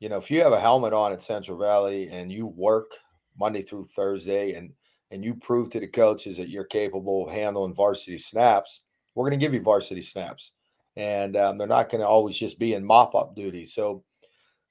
you 0.00 0.10
know, 0.10 0.18
if 0.18 0.30
you 0.30 0.42
have 0.42 0.52
a 0.52 0.60
helmet 0.60 0.92
on 0.92 1.12
at 1.12 1.22
Central 1.22 1.58
Valley 1.58 2.08
and 2.10 2.30
you 2.30 2.46
work 2.46 2.90
Monday 3.38 3.62
through 3.62 3.84
Thursday 3.84 4.54
and 4.54 4.72
and 5.10 5.24
you 5.24 5.34
prove 5.34 5.70
to 5.70 5.80
the 5.80 5.86
coaches 5.86 6.36
that 6.36 6.50
you're 6.50 6.64
capable 6.64 7.26
of 7.26 7.32
handling 7.32 7.74
varsity 7.74 8.18
snaps, 8.18 8.82
we're 9.14 9.28
going 9.28 9.38
to 9.38 9.44
give 9.44 9.54
you 9.54 9.60
varsity 9.60 10.02
snaps. 10.02 10.52
And 10.96 11.36
um, 11.36 11.58
they're 11.58 11.68
not 11.68 11.90
going 11.90 12.00
to 12.00 12.08
always 12.08 12.36
just 12.36 12.58
be 12.58 12.74
in 12.74 12.84
mop 12.84 13.14
up 13.14 13.36
duty. 13.36 13.66
So 13.66 14.02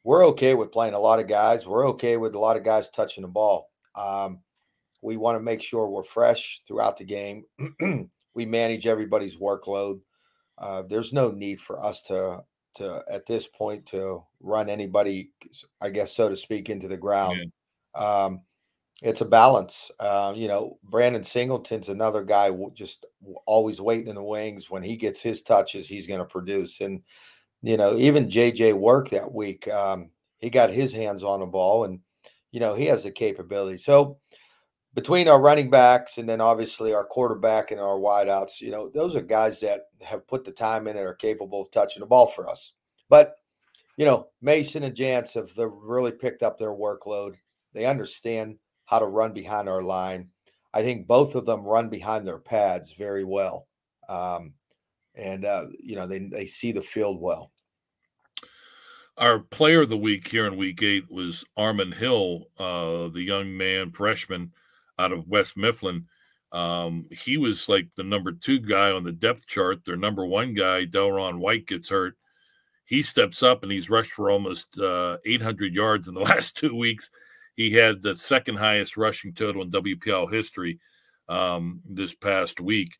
we're 0.04 0.26
okay 0.28 0.56
with 0.56 0.72
playing 0.72 0.94
a 0.94 1.00
lot 1.00 1.20
of 1.20 1.28
guys. 1.28 1.68
We're 1.68 1.88
okay 1.90 2.18
with 2.18 2.36
a 2.36 2.40
lot 2.40 2.58
of 2.58 2.64
guys 2.64 2.90
touching 2.90 3.22
the 3.22 3.28
ball. 3.28 3.70
Um, 3.96 4.40
we 5.02 5.18
want 5.18 5.38
to 5.38 5.44
make 5.44 5.62
sure 5.62 5.88
we're 5.88 6.04
fresh 6.04 6.62
throughout 6.68 6.98
the 6.98 7.06
game. 7.06 7.46
we 8.34 8.46
manage 8.46 8.88
everybody's 8.88 9.38
workload. 9.38 10.02
Uh, 10.58 10.84
there's 10.84 11.14
no 11.14 11.32
need 11.32 11.62
for 11.62 11.84
us 11.84 12.02
to 12.04 12.44
to 12.76 13.04
at 13.12 13.26
this 13.26 13.48
point 13.48 13.86
to 13.88 14.24
run 14.40 14.70
anybody, 14.70 15.32
I 15.82 15.90
guess 15.90 16.16
so 16.16 16.30
to 16.30 16.36
speak, 16.36 16.70
into 16.70 16.88
the 16.88 16.98
ground. 16.98 17.52
Yeah. 17.96 18.02
Um, 18.02 18.42
it's 19.02 19.22
a 19.22 19.26
balance. 19.26 19.92
Uh, 20.00 20.34
you 20.36 20.48
know, 20.48 20.80
Brandon 20.84 21.24
Singleton's 21.24 21.90
another 21.90 22.24
guy 22.24 22.50
just 22.74 23.06
always 23.46 23.80
waiting 23.80 24.08
in 24.08 24.16
the 24.16 24.24
wings. 24.24 24.70
When 24.70 24.84
he 24.84 24.98
gets 24.98 25.22
his 25.22 25.42
touches, 25.44 25.88
he's 25.88 26.08
going 26.08 26.20
to 26.20 26.26
produce. 26.26 26.82
And 26.82 27.04
you 27.62 27.78
know, 27.78 27.96
even 27.96 28.30
JJ 28.30 28.74
work 28.74 29.10
that 29.10 29.34
week, 29.34 29.68
um, 29.68 30.10
he 30.40 30.50
got 30.50 30.72
his 30.72 30.94
hands 30.94 31.24
on 31.24 31.40
the 31.40 31.48
ball, 31.48 31.86
and 31.86 32.00
you 32.52 32.60
know 32.60 32.74
he 32.74 32.86
has 32.86 33.04
the 33.04 33.12
capability. 33.12 33.78
So 33.78 34.18
between 34.94 35.28
our 35.28 35.40
running 35.40 35.70
backs 35.70 36.18
and 36.18 36.28
then 36.28 36.42
obviously 36.42 36.92
our 36.92 37.06
quarterback 37.06 37.70
and 37.70 37.80
our 37.80 38.00
wideouts, 38.00 38.62
you 38.62 38.72
know, 38.72 38.90
those 38.90 39.16
are 39.16 39.22
guys 39.22 39.60
that 39.60 39.82
have 40.04 40.28
put 40.28 40.44
the 40.44 40.52
time 40.52 40.88
in 40.88 40.98
and 40.98 41.06
are 41.06 41.14
capable 41.14 41.62
of 41.62 41.70
touching 41.70 42.00
the 42.00 42.08
ball 42.08 42.26
for 42.26 42.50
us. 42.50 42.74
But 43.10 43.36
you 43.98 44.06
know, 44.06 44.30
Mason 44.42 44.84
and 44.84 44.96
Jance 44.96 45.34
have 45.34 45.52
really 45.58 46.12
picked 46.12 46.42
up 46.42 46.58
their 46.58 46.72
workload. 46.72 47.36
They 47.74 47.86
understand 47.86 48.58
how 48.88 49.00
to 49.00 49.06
run 49.06 49.34
behind 49.34 49.70
our 49.70 49.84
line. 49.84 50.30
I 50.74 50.82
think 50.82 51.08
both 51.08 51.36
of 51.36 51.46
them 51.46 51.64
run 51.64 51.90
behind 51.90 52.26
their 52.26 52.40
pads 52.40 52.94
very 52.94 53.24
well, 53.24 53.68
um, 54.10 54.54
and 55.16 55.46
uh, 55.46 55.66
you 55.80 55.96
know 55.96 56.08
they 56.08 56.20
they 56.20 56.48
see 56.48 56.72
the 56.72 56.82
field 56.82 57.22
well. 57.22 57.52
Our 59.18 59.40
player 59.40 59.82
of 59.82 59.90
the 59.90 59.98
week 59.98 60.28
here 60.28 60.46
in 60.46 60.58
Week 60.58 60.82
Eight 60.84 61.10
was 61.12 61.44
Armin 61.58 61.92
Hill, 61.92 62.46
uh, 62.60 63.08
the 63.08 63.24
young 63.24 63.56
man 63.56 63.92
freshman 63.92 64.52
out 65.00 65.12
of 65.12 65.28
West 65.28 65.58
Mifflin. 65.58 66.06
Um, 66.52 67.08
he 67.12 67.38
was 67.38 67.68
like 67.68 67.88
the 67.96 68.04
number 68.04 68.32
two 68.32 68.60
guy 68.60 68.92
on 68.92 69.04
the 69.04 69.12
depth 69.12 69.48
chart. 69.48 69.84
Their 69.84 69.98
number 69.98 70.26
one 70.26 70.54
guy, 70.54 70.86
Delron 70.86 71.40
White, 71.40 71.66
gets 71.66 71.90
hurt. 71.90 72.16
He 72.86 73.02
steps 73.02 73.44
up 73.44 73.64
and 73.64 73.72
he's 73.72 73.90
rushed 73.90 74.12
for 74.12 74.30
almost 74.30 74.80
uh, 74.80 75.18
800 75.26 75.74
yards 75.74 76.08
in 76.08 76.14
the 76.14 76.22
last 76.32 76.56
two 76.56 76.76
weeks. 76.76 77.12
He 77.58 77.72
had 77.72 78.02
the 78.02 78.16
second 78.16 78.58
highest 78.58 78.96
rushing 78.96 79.34
total 79.34 79.64
in 79.64 79.72
WPIAL 79.72 80.32
history 80.32 80.80
um, 81.28 81.82
this 81.84 82.16
past 82.16 82.62
week. 82.62 82.96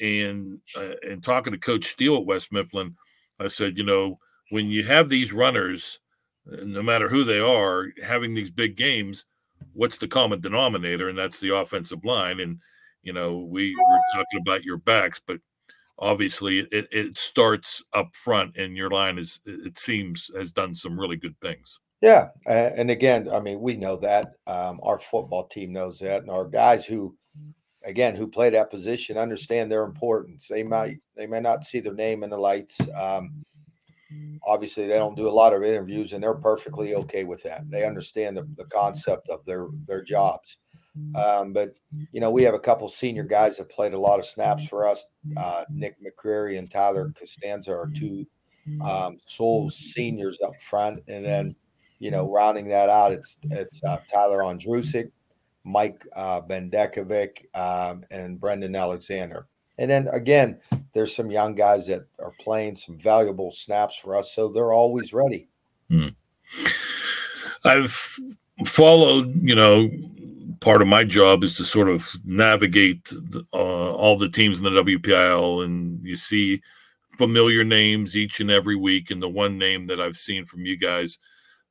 And 0.00 0.58
uh, 0.76 0.94
and 1.08 1.22
talking 1.22 1.52
to 1.52 1.58
Coach 1.58 1.84
Steele 1.84 2.16
at 2.16 2.26
West 2.26 2.52
Mifflin, 2.52 2.96
I 3.38 3.48
said, 3.48 3.78
you 3.78 3.84
know, 3.84 4.18
when 4.50 4.68
you 4.68 4.82
have 4.82 5.08
these 5.08 5.32
runners, 5.32 6.00
no 6.46 6.82
matter 6.82 7.08
who 7.08 7.22
they 7.22 7.38
are, 7.38 7.88
having 8.02 8.34
these 8.34 8.50
big 8.50 8.76
games, 8.76 9.26
what's 9.74 9.98
the 9.98 10.08
common 10.08 10.40
denominator, 10.40 11.08
and 11.08 11.18
that's 11.18 11.38
the 11.38 11.54
offensive 11.54 12.04
line. 12.04 12.40
And 12.40 12.58
you 13.02 13.12
know, 13.12 13.38
we 13.38 13.74
were 13.76 14.00
talking 14.12 14.40
about 14.40 14.64
your 14.64 14.78
backs, 14.78 15.20
but 15.24 15.40
obviously 15.98 16.60
it, 16.72 16.88
it 16.90 17.18
starts 17.18 17.84
up 17.92 18.16
front, 18.16 18.56
and 18.56 18.76
your 18.76 18.90
line 18.90 19.18
is 19.18 19.40
it 19.44 19.78
seems 19.78 20.30
has 20.36 20.50
done 20.50 20.74
some 20.74 20.98
really 20.98 21.16
good 21.16 21.38
things. 21.40 21.78
Yeah, 22.00 22.28
and 22.46 22.90
again, 22.90 23.28
I 23.30 23.40
mean, 23.40 23.60
we 23.60 23.76
know 23.76 23.96
that 23.98 24.36
um, 24.46 24.80
our 24.82 24.98
football 24.98 25.46
team 25.46 25.72
knows 25.72 25.98
that, 25.98 26.22
and 26.22 26.30
our 26.30 26.46
guys 26.46 26.86
who, 26.86 27.14
again, 27.84 28.14
who 28.14 28.26
play 28.26 28.48
that 28.50 28.70
position 28.70 29.18
understand 29.18 29.70
their 29.70 29.84
importance. 29.84 30.48
They 30.48 30.62
might 30.62 30.98
they 31.16 31.26
may 31.26 31.40
not 31.40 31.64
see 31.64 31.80
their 31.80 31.94
name 31.94 32.22
in 32.22 32.30
the 32.30 32.38
lights. 32.38 32.78
Um, 32.98 33.44
obviously 34.46 34.86
they 34.86 34.96
don't 34.96 35.16
do 35.16 35.28
a 35.28 35.30
lot 35.30 35.52
of 35.52 35.62
interviews 35.62 36.12
and 36.12 36.22
they're 36.22 36.34
perfectly 36.34 36.94
okay 36.94 37.24
with 37.24 37.42
that 37.42 37.62
they 37.70 37.84
understand 37.84 38.36
the, 38.36 38.48
the 38.56 38.64
concept 38.66 39.28
of 39.28 39.44
their 39.44 39.68
their 39.86 40.02
jobs 40.02 40.58
um, 41.14 41.52
but 41.52 41.74
you 42.12 42.20
know 42.20 42.30
we 42.30 42.42
have 42.42 42.54
a 42.54 42.58
couple 42.58 42.88
senior 42.88 43.22
guys 43.22 43.56
that 43.56 43.68
played 43.68 43.94
a 43.94 43.98
lot 43.98 44.18
of 44.18 44.26
snaps 44.26 44.66
for 44.66 44.86
us 44.86 45.04
uh, 45.36 45.64
nick 45.70 45.96
mccreary 46.02 46.58
and 46.58 46.70
tyler 46.70 47.12
costanza 47.18 47.70
are 47.70 47.90
two 47.94 48.26
um, 48.84 49.16
sole 49.26 49.70
seniors 49.70 50.38
up 50.44 50.60
front 50.60 51.00
and 51.08 51.24
then 51.24 51.54
you 52.00 52.10
know 52.10 52.28
rounding 52.28 52.68
that 52.68 52.88
out 52.88 53.12
it's 53.12 53.38
it's 53.50 53.80
uh, 53.84 53.98
tyler 54.12 54.40
andrusik 54.40 55.10
mike 55.62 56.04
uh, 56.16 56.40
bendekovic 56.40 57.44
um, 57.54 58.02
and 58.10 58.40
brendan 58.40 58.74
alexander 58.74 59.46
and 59.80 59.90
then 59.90 60.08
again, 60.08 60.60
there's 60.92 61.16
some 61.16 61.30
young 61.30 61.54
guys 61.54 61.86
that 61.86 62.02
are 62.18 62.34
playing 62.38 62.74
some 62.74 62.98
valuable 62.98 63.50
snaps 63.50 63.96
for 63.96 64.14
us, 64.14 64.30
so 64.34 64.52
they're 64.52 64.74
always 64.74 65.14
ready. 65.14 65.48
Hmm. 65.88 66.08
I've 67.64 67.98
followed, 68.66 69.34
you 69.42 69.54
know, 69.54 69.88
part 70.60 70.82
of 70.82 70.88
my 70.88 71.02
job 71.02 71.42
is 71.42 71.54
to 71.54 71.64
sort 71.64 71.88
of 71.88 72.06
navigate 72.26 73.04
the, 73.04 73.42
uh, 73.54 73.94
all 73.94 74.18
the 74.18 74.28
teams 74.28 74.58
in 74.58 74.64
the 74.64 74.82
WPIAL, 74.82 75.64
and 75.64 76.04
you 76.04 76.14
see 76.14 76.60
familiar 77.16 77.64
names 77.64 78.18
each 78.18 78.38
and 78.40 78.50
every 78.50 78.76
week. 78.76 79.10
And 79.10 79.22
the 79.22 79.30
one 79.30 79.56
name 79.56 79.86
that 79.86 79.98
I've 79.98 80.18
seen 80.18 80.44
from 80.44 80.66
you 80.66 80.76
guys, 80.76 81.18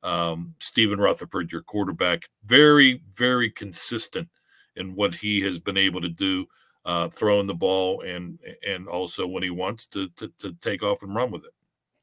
um, 0.04 0.56
Stephen 0.60 1.00
Rutherford, 1.00 1.52
your 1.52 1.62
quarterback, 1.62 2.24
very, 2.46 3.02
very 3.16 3.50
consistent 3.50 4.28
in 4.76 4.96
what 4.96 5.14
he 5.14 5.42
has 5.42 5.60
been 5.60 5.78
able 5.78 6.02
to 6.02 6.10
do 6.10 6.46
uh, 6.86 7.10
throwing 7.10 7.46
the 7.46 7.54
ball 7.54 8.02
and 8.02 8.40
and 8.66 8.88
also 8.88 9.28
when 9.28 9.44
he 9.44 9.50
wants 9.50 9.86
to, 9.88 10.10
to, 10.10 10.32
to 10.40 10.54
take 10.62 10.82
off 10.82 11.04
and 11.04 11.14
run 11.14 11.32
with 11.32 11.44
it. 11.46 11.52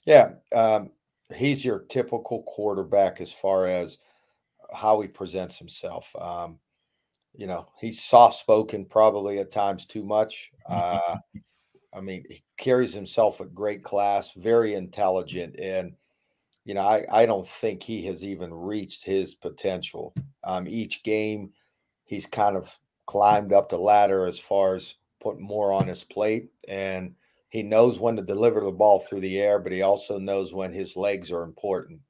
Yeah, 0.05 0.33
um, 0.55 0.91
he's 1.35 1.65
your 1.65 1.81
typical 1.89 2.43
quarterback 2.43 3.21
as 3.21 3.33
far 3.33 3.67
as 3.67 3.99
how 4.73 5.01
he 5.01 5.09
presents 5.09 5.59
himself. 5.59 6.15
Um, 6.17 6.59
you 7.35 7.47
know, 7.47 7.67
he's 7.81 8.03
soft 8.03 8.39
spoken, 8.39 8.85
probably 8.85 9.39
at 9.39 9.51
times 9.51 9.87
too 9.87 10.03
much. 10.03 10.53
Uh, 10.69 11.17
I 11.95 12.01
mean, 12.01 12.25
he 12.29 12.43
carries 12.57 12.93
himself 12.93 13.41
with 13.41 13.55
great 13.55 13.83
class, 13.83 14.33
very 14.33 14.75
intelligent, 14.75 15.59
and 15.61 15.95
you 16.67 16.75
know, 16.75 16.83
I 16.83 17.07
I 17.11 17.27
don't 17.27 17.49
think 17.49 17.83
he 17.83 18.03
has 18.07 18.25
even 18.25 18.53
reached 18.53 19.05
his 19.05 19.37
potential. 19.37 20.13
Um, 20.43 20.67
each 20.67 21.05
game, 21.05 21.53
he's 22.05 22.27
kind 22.27 22.57
of 22.57 22.77
climbed 23.07 23.53
up 23.53 23.69
the 23.69 23.79
ladder 23.79 24.27
as 24.27 24.39
far 24.39 24.75
as 24.75 24.97
putting 25.21 25.47
more 25.47 25.73
on 25.73 25.87
his 25.87 26.03
plate. 26.03 26.51
And 26.69 27.15
he 27.51 27.63
knows 27.63 28.01
when 28.01 28.17
to 28.17 28.23
deliver 28.23 28.61
the 28.61 28.73
ball 28.73 28.99
through 28.99 29.21
the 29.21 29.39
air, 29.39 29.61
but 29.61 29.73
he 29.73 29.83
also 29.83 30.19
knows 30.19 30.53
when 30.53 30.73
his 30.73 30.97
legs 30.97 31.31
are 31.31 31.45
important. 31.45 32.01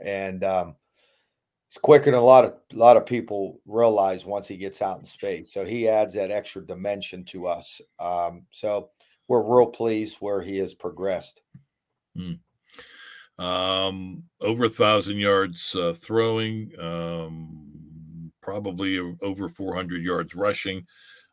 And 0.00 0.42
um, 0.42 0.74
it's 1.68 1.78
quicker 1.78 2.06
than 2.06 2.14
a 2.14 2.20
lot 2.20 2.44
of 2.44 2.54
a 2.72 2.76
lot 2.76 2.96
of 2.96 3.06
people 3.06 3.60
realize 3.64 4.26
once 4.26 4.48
he 4.48 4.56
gets 4.56 4.82
out 4.82 4.98
in 4.98 5.04
space. 5.04 5.52
So 5.52 5.64
he 5.64 5.88
adds 5.88 6.14
that 6.14 6.32
extra 6.32 6.66
dimension 6.66 7.24
to 7.26 7.46
us. 7.46 7.80
Um, 8.00 8.44
so 8.50 8.90
we're 9.28 9.44
real 9.44 9.68
pleased 9.68 10.16
where 10.18 10.42
he 10.42 10.58
has 10.58 10.74
progressed. 10.74 11.42
Hmm. 12.16 12.32
Um, 13.40 14.22
over 14.40 14.64
a 14.64 14.68
thousand 14.68 15.16
yards 15.16 15.74
uh, 15.74 15.94
throwing. 15.94 16.70
Um, 16.78 17.70
probably 18.40 18.98
over 19.22 19.48
400 19.48 20.02
yards 20.02 20.34
rushing. 20.34 20.86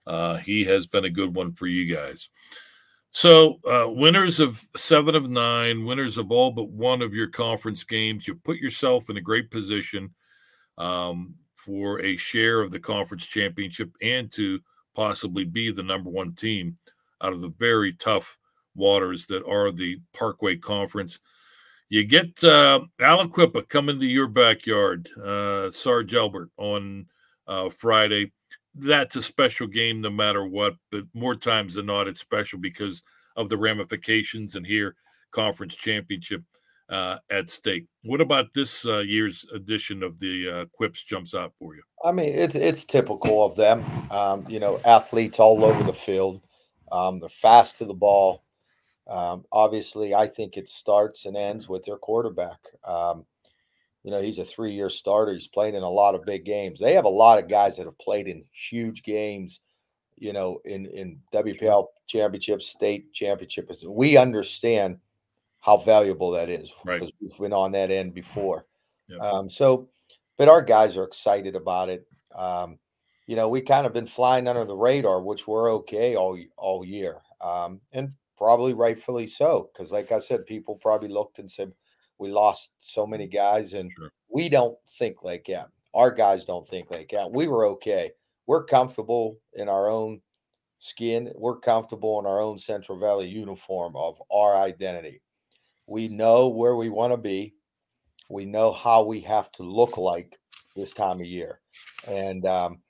Uh, 0.06 0.38
he 0.38 0.64
has 0.64 0.88
been 0.88 1.06
a 1.06 1.10
good 1.10 1.36
one 1.36 1.54
for 1.54 1.68
you 1.68 1.94
guys. 1.94 2.30
So, 3.10 3.60
uh, 3.66 3.90
winners 3.90 4.40
of 4.40 4.62
seven 4.76 5.16
of 5.16 5.30
nine, 5.30 5.86
winners 5.86 6.18
of 6.18 6.32
all 6.32 6.52
but 6.52 6.70
one 6.70 7.02
of 7.02 7.14
your 7.14 7.28
conference 7.28 7.84
games, 7.84 8.28
you 8.28 8.36
put 8.36 8.58
yourself 8.58 9.10
in 9.10 9.18
a 9.18 9.22
great 9.22 9.50
position 9.50 10.14
um, 10.78 11.34
for 11.56 12.02
a 12.02 12.16
share 12.16 12.62
of 12.62 12.72
the 12.72 12.80
conference 12.80 13.26
championship 13.26 13.90
and 14.02 14.32
to 14.34 14.60
possibly 14.96 15.44
be 15.44 15.72
the 15.72 15.84
number 15.84 16.10
one 16.10 16.32
team 16.34 16.78
out 17.22 17.34
of 17.34 17.42
the 17.42 17.54
very 17.58 17.94
tough 17.94 18.38
waters 18.76 19.26
that 19.28 19.46
are 19.48 19.72
the 19.72 19.98
Parkway 20.14 20.56
Conference. 20.56 21.20
You 21.90 22.04
get 22.04 22.44
uh, 22.44 22.82
Aliquippa 23.00 23.70
coming 23.70 24.00
to 24.00 24.06
your 24.06 24.28
backyard, 24.28 25.10
uh, 25.24 25.72
Sarge 25.72 26.14
Albert 26.14 26.50
on 26.58 27.06
uh, 27.48 27.70
Friday 27.70 28.32
that's 28.78 29.16
a 29.16 29.22
special 29.22 29.68
game 29.68 30.02
no 30.02 30.10
matter 30.10 30.46
what. 30.46 30.76
But 30.92 31.04
more 31.14 31.36
times 31.36 31.76
than 31.76 31.88
not, 31.88 32.08
it's 32.08 32.22
special 32.22 32.60
because 32.60 33.04
of 33.36 33.50
the 33.50 33.58
ramifications 33.58 34.56
and 34.56 34.66
here 34.66 34.96
conference 35.32 35.76
championship 35.76 36.42
uh, 36.90 37.18
at 37.30 37.50
stake. 37.50 37.86
What 38.04 38.22
about 38.22 38.54
this 38.54 38.86
uh, 38.86 39.00
year's 39.00 39.46
edition 39.54 40.04
of 40.04 40.20
the 40.20 40.50
uh, 40.50 40.66
Quips 40.74 41.04
jumps 41.04 41.36
out 41.36 41.54
for 41.60 41.76
you? 41.76 41.82
I 42.04 42.12
mean, 42.12 42.34
it's 42.34 42.56
it's 42.56 42.86
typical 42.86 43.44
of 43.44 43.56
them. 43.56 43.84
Um, 44.12 44.46
you 44.48 44.60
know, 44.60 44.80
athletes 44.86 45.40
all 45.40 45.64
over 45.66 45.84
the 45.84 45.94
field. 45.94 46.42
Um, 46.92 47.20
they're 47.20 47.30
fast 47.30 47.80
to 47.80 47.86
the 47.86 47.94
ball. 47.94 48.44
Um, 49.08 49.46
obviously, 49.52 50.14
I 50.14 50.28
think 50.28 50.58
it 50.58 50.68
starts 50.68 51.26
and 51.26 51.38
ends 51.38 51.70
with 51.70 51.84
their 51.84 51.98
quarterback. 51.98 52.60
Um, 52.84 53.26
you 54.04 54.12
know, 54.12 54.22
he's 54.22 54.38
a 54.38 54.46
three 54.46 54.74
year 54.74 54.90
starter. 54.90 55.34
He's 55.34 55.48
played 55.48 55.76
in 55.76 55.84
a 55.84 55.90
lot 55.90 56.16
of 56.16 56.26
big 56.26 56.46
games. 56.46 56.80
They 56.80 56.94
have 56.94 57.06
a 57.06 57.10
lot 57.10 57.40
of 57.40 57.50
guys 57.50 57.78
that 57.78 57.86
have 57.86 57.98
played 57.98 58.28
in 58.28 58.44
huge 58.52 59.04
games, 59.04 59.62
you 60.18 60.34
know, 60.34 60.60
in, 60.66 60.86
in 60.88 61.20
WPIAL 61.34 61.88
championships, 62.08 62.68
state 62.68 63.14
championships. 63.14 63.84
We 63.86 64.18
understand 64.18 64.98
how 65.60 65.78
valuable 65.78 66.32
that 66.32 66.50
is 66.50 66.72
right. 66.86 67.00
because 67.00 67.14
we've 67.22 67.38
been 67.38 67.54
on 67.54 67.72
that 67.74 67.92
end 67.92 68.14
before. 68.14 68.66
Yep. 69.10 69.22
Um, 69.22 69.50
so, 69.50 69.90
but 70.38 70.48
our 70.48 70.62
guys 70.62 70.98
are 70.98 71.04
excited 71.04 71.56
about 71.56 71.90
it. 71.90 72.08
Um, 72.36 72.80
you 73.26 73.36
know, 73.36 73.50
we 73.50 73.62
kind 73.62 73.86
of 73.86 73.94
been 73.94 74.08
flying 74.08 74.48
under 74.48 74.64
the 74.64 74.76
radar, 74.76 75.22
which 75.22 75.48
we're 75.48 75.72
okay 75.74 76.16
all 76.16 76.38
all 76.56 76.86
year, 76.86 77.18
um, 77.42 77.82
and 77.92 78.14
probably 78.38 78.74
rightfully 78.74 79.28
so. 79.28 79.70
Because, 79.74 79.92
like 79.92 80.12
I 80.12 80.20
said, 80.20 80.46
people 80.46 80.76
probably 80.76 81.10
looked 81.10 81.40
and 81.40 81.50
said, 81.50 81.74
we 82.20 82.30
lost 82.30 82.72
so 82.80 83.06
many 83.06 83.28
guys, 83.28 83.74
and 83.74 83.92
sure. 83.92 84.12
we 84.30 84.50
don't 84.50 84.78
think 84.98 85.24
like 85.24 85.46
that. 85.50 85.68
Our 85.94 86.12
guys 86.12 86.46
don't 86.46 86.68
think 86.68 86.92
like 86.92 87.10
that. 87.10 87.32
We 87.32 87.48
were 87.48 87.66
okay. 87.68 88.12
We're 88.46 88.64
comfortable 88.64 89.40
in 89.54 89.70
our 89.70 89.90
own 89.90 90.22
skin. 90.80 91.32
We're 91.36 91.60
comfortable 91.60 92.20
in 92.20 92.26
our 92.26 92.40
own 92.40 92.58
Central 92.58 93.00
Valley 93.00 93.28
uniform 93.28 93.96
of 93.96 94.22
our 94.32 94.56
identity. 94.56 95.22
We 95.86 96.08
know 96.08 96.48
where 96.48 96.76
we 96.76 96.90
want 96.90 97.14
to 97.14 97.18
be. 97.18 97.54
We 98.30 98.46
know 98.46 98.72
how 98.72 99.04
we 99.04 99.20
have 99.22 99.52
to 99.54 99.64
look 99.64 99.98
like 99.98 100.38
this 100.76 100.92
time 100.92 101.22
of 101.22 101.28
year. 101.28 101.62
And 102.08 102.46
um, 102.46 102.82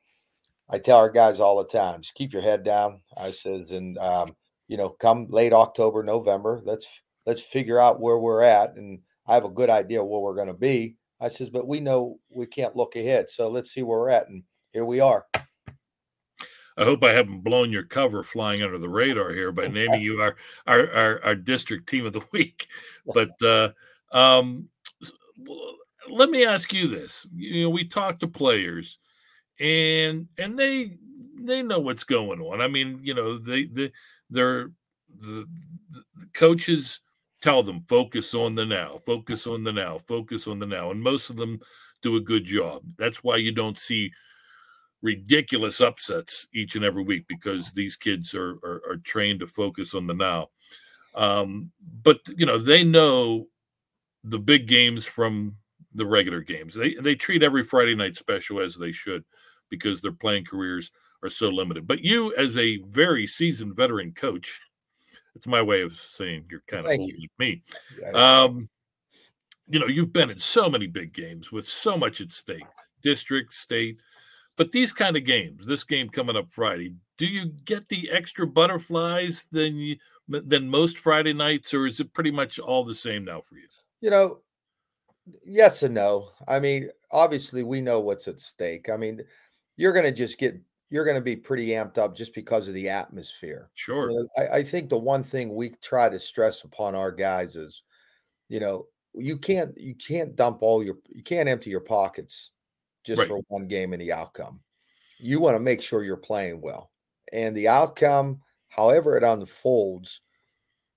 I 0.70 0.80
tell 0.80 0.98
our 0.98 1.10
guys 1.10 1.40
all 1.40 1.58
the 1.58 1.70
time, 1.70 2.02
just 2.02 2.16
keep 2.16 2.34
your 2.34 2.42
head 2.42 2.64
down. 2.64 3.02
I 3.18 3.32
says, 3.32 3.72
and 3.72 3.98
um, 3.98 4.36
you 4.68 4.78
know, 4.78 4.90
come 4.90 5.28
late 5.30 5.54
October, 5.54 6.04
November, 6.04 6.62
let's 6.64 7.02
let's 7.26 7.42
figure 7.42 7.80
out 7.80 8.00
where 8.00 8.18
we're 8.18 8.42
at 8.42 8.76
and 8.76 9.00
I 9.28 9.34
have 9.34 9.46
a 9.46 9.50
good 9.50 9.70
idea 9.70 10.04
where 10.04 10.22
we're 10.22 10.36
going 10.36 10.48
to 10.48 10.54
be. 10.54 10.96
I 11.20 11.28
says, 11.28 11.50
but 11.50 11.68
we 11.68 11.80
know 11.80 12.20
we 12.30 12.46
can't 12.46 12.76
look 12.76 12.96
ahead. 12.96 13.30
So 13.30 13.50
let's 13.50 13.72
see 13.72 13.84
where 13.84 14.00
we're 14.00 14.10
at. 14.10 14.30
And 14.30 14.44
here 14.72 14.86
we 14.86 15.00
are. 15.00 15.26
I 16.80 16.84
hope 16.84 17.04
I 17.04 17.12
haven't 17.12 17.42
blown 17.42 17.72
your 17.72 17.84
cover 17.84 18.24
flying 18.24 18.62
under 18.62 18.78
the 18.78 18.88
radar 18.88 19.32
here 19.32 19.52
by 19.52 19.68
naming 19.68 20.02
you 20.02 20.22
our, 20.22 20.36
our, 20.68 20.92
our, 20.94 21.26
our, 21.26 21.36
district 21.36 21.90
team 21.90 22.06
of 22.06 22.14
the 22.14 22.22
week. 22.32 22.68
But 23.14 23.32
uh, 23.42 23.72
um, 24.12 24.70
let 26.08 26.30
me 26.30 26.46
ask 26.46 26.72
you 26.72 26.88
this. 26.88 27.26
You 27.36 27.64
know, 27.64 27.70
we 27.72 27.86
talk 27.86 28.20
to 28.20 28.28
players 28.28 29.00
and 29.60 30.28
and 30.38 30.58
they 30.58 30.98
they 31.48 31.64
know 31.64 31.80
what's 31.80 32.04
going 32.04 32.42
on. 32.42 32.62
I 32.62 32.68
mean, 32.68 33.00
you 33.02 33.14
know, 33.14 33.38
they 33.38 33.66
they 33.66 33.92
they're 34.30 34.72
the, 35.10 35.46
the 36.18 36.26
coaches 36.34 37.02
tell 37.42 37.64
them 37.64 37.84
focus 37.88 38.34
on 38.34 38.56
the 38.56 38.66
now, 38.66 39.00
focus 39.06 39.48
on 39.48 39.64
the 39.64 39.74
now, 39.74 40.00
focus 40.08 40.48
on 40.48 40.60
the 40.60 40.66
now. 40.66 40.92
And 40.92 41.02
most 41.02 41.30
of 41.30 41.38
them 41.38 41.60
do 42.02 42.16
a 42.16 42.22
good 42.22 42.44
job. 42.44 42.82
That's 42.98 43.24
why 43.24 43.38
you 43.38 43.52
don't 43.52 43.78
see 43.78 44.12
ridiculous 45.02 45.80
upsets 45.80 46.48
each 46.54 46.76
and 46.76 46.84
every 46.84 47.04
week 47.04 47.26
because 47.28 47.72
these 47.72 47.96
kids 47.96 48.34
are, 48.34 48.56
are, 48.64 48.82
are 48.90 48.98
trained 49.04 49.40
to 49.40 49.48
focus 49.48 49.94
on 49.94 50.08
the 50.08 50.14
now. 50.14 50.48
Um, 51.16 51.72
but 52.04 52.20
you 52.36 52.46
know, 52.46 52.58
they 52.58 52.84
know 52.84 53.48
the 54.24 54.40
big 54.40 54.68
games 54.68 55.06
from 55.06 55.56
the 55.94 56.06
regular 56.06 56.42
games. 56.42 56.76
They 56.76 56.94
they 56.96 57.16
treat 57.16 57.44
every 57.44 57.64
Friday 57.64 57.96
night 57.96 58.16
special 58.16 58.60
as 58.60 58.76
they 58.76 58.92
should 58.92 59.24
because 59.70 60.02
they're 60.02 60.12
playing 60.12 60.46
careers 60.46 60.92
are 61.24 61.30
so 61.30 61.50
limited. 61.50 61.88
But 61.88 62.02
you, 62.02 62.34
as 62.36 62.58
a 62.58 62.78
very 62.88 63.26
seasoned 63.26 63.76
veteran 63.76 64.14
coach, 64.14 64.60
it's 65.36 65.48
my 65.48 65.62
way 65.62 65.82
of 65.82 65.94
saying 65.94 66.46
you're 66.50 66.64
kind 66.68 66.86
of 66.86 66.92
old 67.00 67.12
like 67.20 67.32
me. 67.40 67.64
Um, 68.14 68.70
you 69.68 69.80
know, 69.80 69.88
you've 69.88 70.14
been 70.14 70.30
in 70.30 70.38
so 70.38 70.70
many 70.70 70.88
big 70.88 71.14
games 71.14 71.52
with 71.52 71.68
so 71.68 71.98
much 71.98 72.22
at 72.22 72.32
stake, 72.32 72.66
district, 73.02 73.54
state, 73.54 74.00
but 74.56 74.72
these 74.72 74.92
kind 74.92 75.16
of 75.16 75.24
games, 75.24 75.68
this 75.68 75.84
game 75.84 76.10
coming 76.10 76.36
up 76.36 76.52
Friday, 76.52 76.94
do 77.18 77.28
you 77.28 77.48
get 77.66 77.88
the 77.90 78.10
extra 78.12 78.48
butterflies 78.48 79.46
than 79.52 79.76
you, 79.76 79.98
than 80.28 80.70
most 80.70 80.98
Friday 80.98 81.34
nights, 81.34 81.74
or 81.74 81.86
is 81.86 82.00
it 82.00 82.14
pretty 82.14 82.32
much 82.32 82.58
all 82.58 82.84
the 82.84 82.96
same 82.96 83.24
now 83.24 83.42
for 83.42 83.56
you? 83.56 83.68
You 84.02 84.10
know, 84.10 84.40
yes 85.46 85.84
and 85.84 85.94
no. 85.94 86.30
I 86.48 86.60
mean, 86.60 86.90
obviously, 87.12 87.64
we 87.64 87.82
know 87.82 88.00
what's 88.00 88.28
at 88.28 88.40
stake. 88.40 88.90
I 88.90 88.98
mean, 88.98 89.22
you're 89.76 89.94
going 89.94 90.06
to 90.06 90.12
just 90.12 90.40
get 90.40 90.60
you're 90.90 91.06
going 91.06 91.18
to 91.18 91.22
be 91.22 91.36
pretty 91.36 91.68
amped 91.68 91.98
up 91.98 92.16
just 92.16 92.34
because 92.34 92.68
of 92.68 92.74
the 92.74 92.90
atmosphere. 92.90 93.70
Sure. 93.74 94.10
You 94.10 94.18
know, 94.18 94.28
I, 94.38 94.58
I, 94.58 94.64
think 94.64 94.90
the 94.90 94.98
one 94.98 95.24
thing 95.24 95.54
we 95.54 95.72
try 95.82 96.10
to 96.10 96.20
stress 96.20 96.64
upon 96.64 96.96
our 96.96 97.12
guys 97.12 97.56
is, 97.56 97.84
you 98.48 98.60
know, 98.60 98.88
you 99.14 99.38
can't 99.38 99.76
you 99.78 99.96
can't 99.96 100.36
dump 100.36 100.60
all 100.62 100.84
your 100.84 100.98
you 101.10 101.24
can't 101.24 101.50
empty 101.50 101.70
your 101.70 101.82
pockets 101.82 102.52
just 103.04 103.20
right. 103.20 103.28
for 103.28 103.40
one 103.48 103.68
game 103.68 103.94
and 103.94 104.02
the 104.02 104.14
outcome. 104.14 104.62
You 105.20 105.40
want 105.40 105.56
to 105.56 105.60
make 105.60 105.82
sure 105.82 106.04
you're 106.04 106.18
playing 106.18 106.62
well, 106.62 106.92
and 107.34 107.56
the 107.56 107.68
outcome, 107.68 108.42
however 108.70 109.18
it 109.18 109.24
unfolds, 109.24 110.22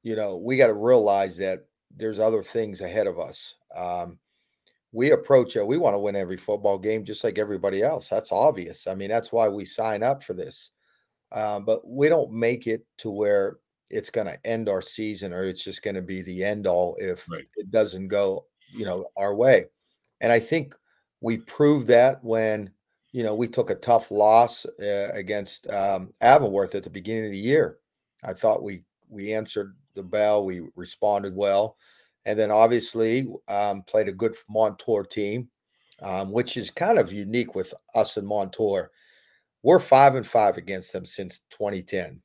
you 0.02 0.16
know, 0.16 0.36
we 0.36 0.56
got 0.56 0.66
to 0.66 0.74
realize 0.74 1.36
that 1.38 1.60
there's 1.96 2.18
other 2.18 2.42
things 2.42 2.82
ahead 2.82 3.06
of 3.06 3.18
us. 3.18 3.54
Um, 3.74 4.18
we 4.92 5.12
approach 5.12 5.56
it. 5.56 5.66
We 5.66 5.78
want 5.78 5.94
to 5.94 5.98
win 5.98 6.16
every 6.16 6.36
football 6.36 6.78
game 6.78 7.04
just 7.04 7.22
like 7.22 7.38
everybody 7.38 7.82
else. 7.82 8.08
That's 8.08 8.32
obvious. 8.32 8.86
I 8.86 8.94
mean, 8.94 9.08
that's 9.08 9.32
why 9.32 9.48
we 9.48 9.64
sign 9.64 10.02
up 10.02 10.22
for 10.22 10.34
this. 10.34 10.70
Uh, 11.30 11.60
but 11.60 11.86
we 11.86 12.08
don't 12.08 12.32
make 12.32 12.66
it 12.66 12.84
to 12.98 13.10
where 13.10 13.58
it's 13.88 14.10
going 14.10 14.26
to 14.26 14.46
end 14.46 14.68
our 14.68 14.82
season 14.82 15.32
or 15.32 15.44
it's 15.44 15.62
just 15.62 15.82
going 15.82 15.94
to 15.94 16.02
be 16.02 16.22
the 16.22 16.42
end 16.42 16.66
all 16.66 16.96
if 16.98 17.28
right. 17.30 17.44
it 17.56 17.70
doesn't 17.70 18.08
go, 18.08 18.46
you 18.72 18.84
know, 18.84 19.06
our 19.16 19.34
way. 19.34 19.66
And 20.20 20.32
I 20.32 20.40
think 20.40 20.74
we 21.20 21.38
proved 21.38 21.86
that 21.88 22.22
when, 22.24 22.70
you 23.12 23.22
know, 23.22 23.34
we 23.34 23.46
took 23.46 23.70
a 23.70 23.76
tough 23.76 24.10
loss 24.10 24.66
uh, 24.82 25.10
against 25.12 25.68
um, 25.70 26.12
Avonworth 26.20 26.74
at 26.74 26.82
the 26.82 26.90
beginning 26.90 27.26
of 27.26 27.32
the 27.32 27.38
year. 27.38 27.78
I 28.24 28.32
thought 28.32 28.62
we 28.62 28.82
we 29.08 29.32
answered 29.32 29.76
the 29.94 30.02
bell. 30.02 30.44
We 30.44 30.62
responded 30.76 31.34
well 31.34 31.76
and 32.26 32.38
then 32.38 32.50
obviously 32.50 33.28
um, 33.48 33.82
played 33.82 34.08
a 34.08 34.12
good 34.12 34.34
Montour 34.48 35.04
team, 35.04 35.48
um, 36.02 36.30
which 36.30 36.56
is 36.56 36.70
kind 36.70 36.98
of 36.98 37.12
unique 37.12 37.54
with 37.54 37.72
us 37.94 38.16
and 38.16 38.26
Montour. 38.26 38.90
We're 39.62 39.78
five 39.78 40.14
and 40.14 40.26
five 40.26 40.56
against 40.56 40.92
them 40.92 41.04
since 41.04 41.40
2010. 41.50 42.22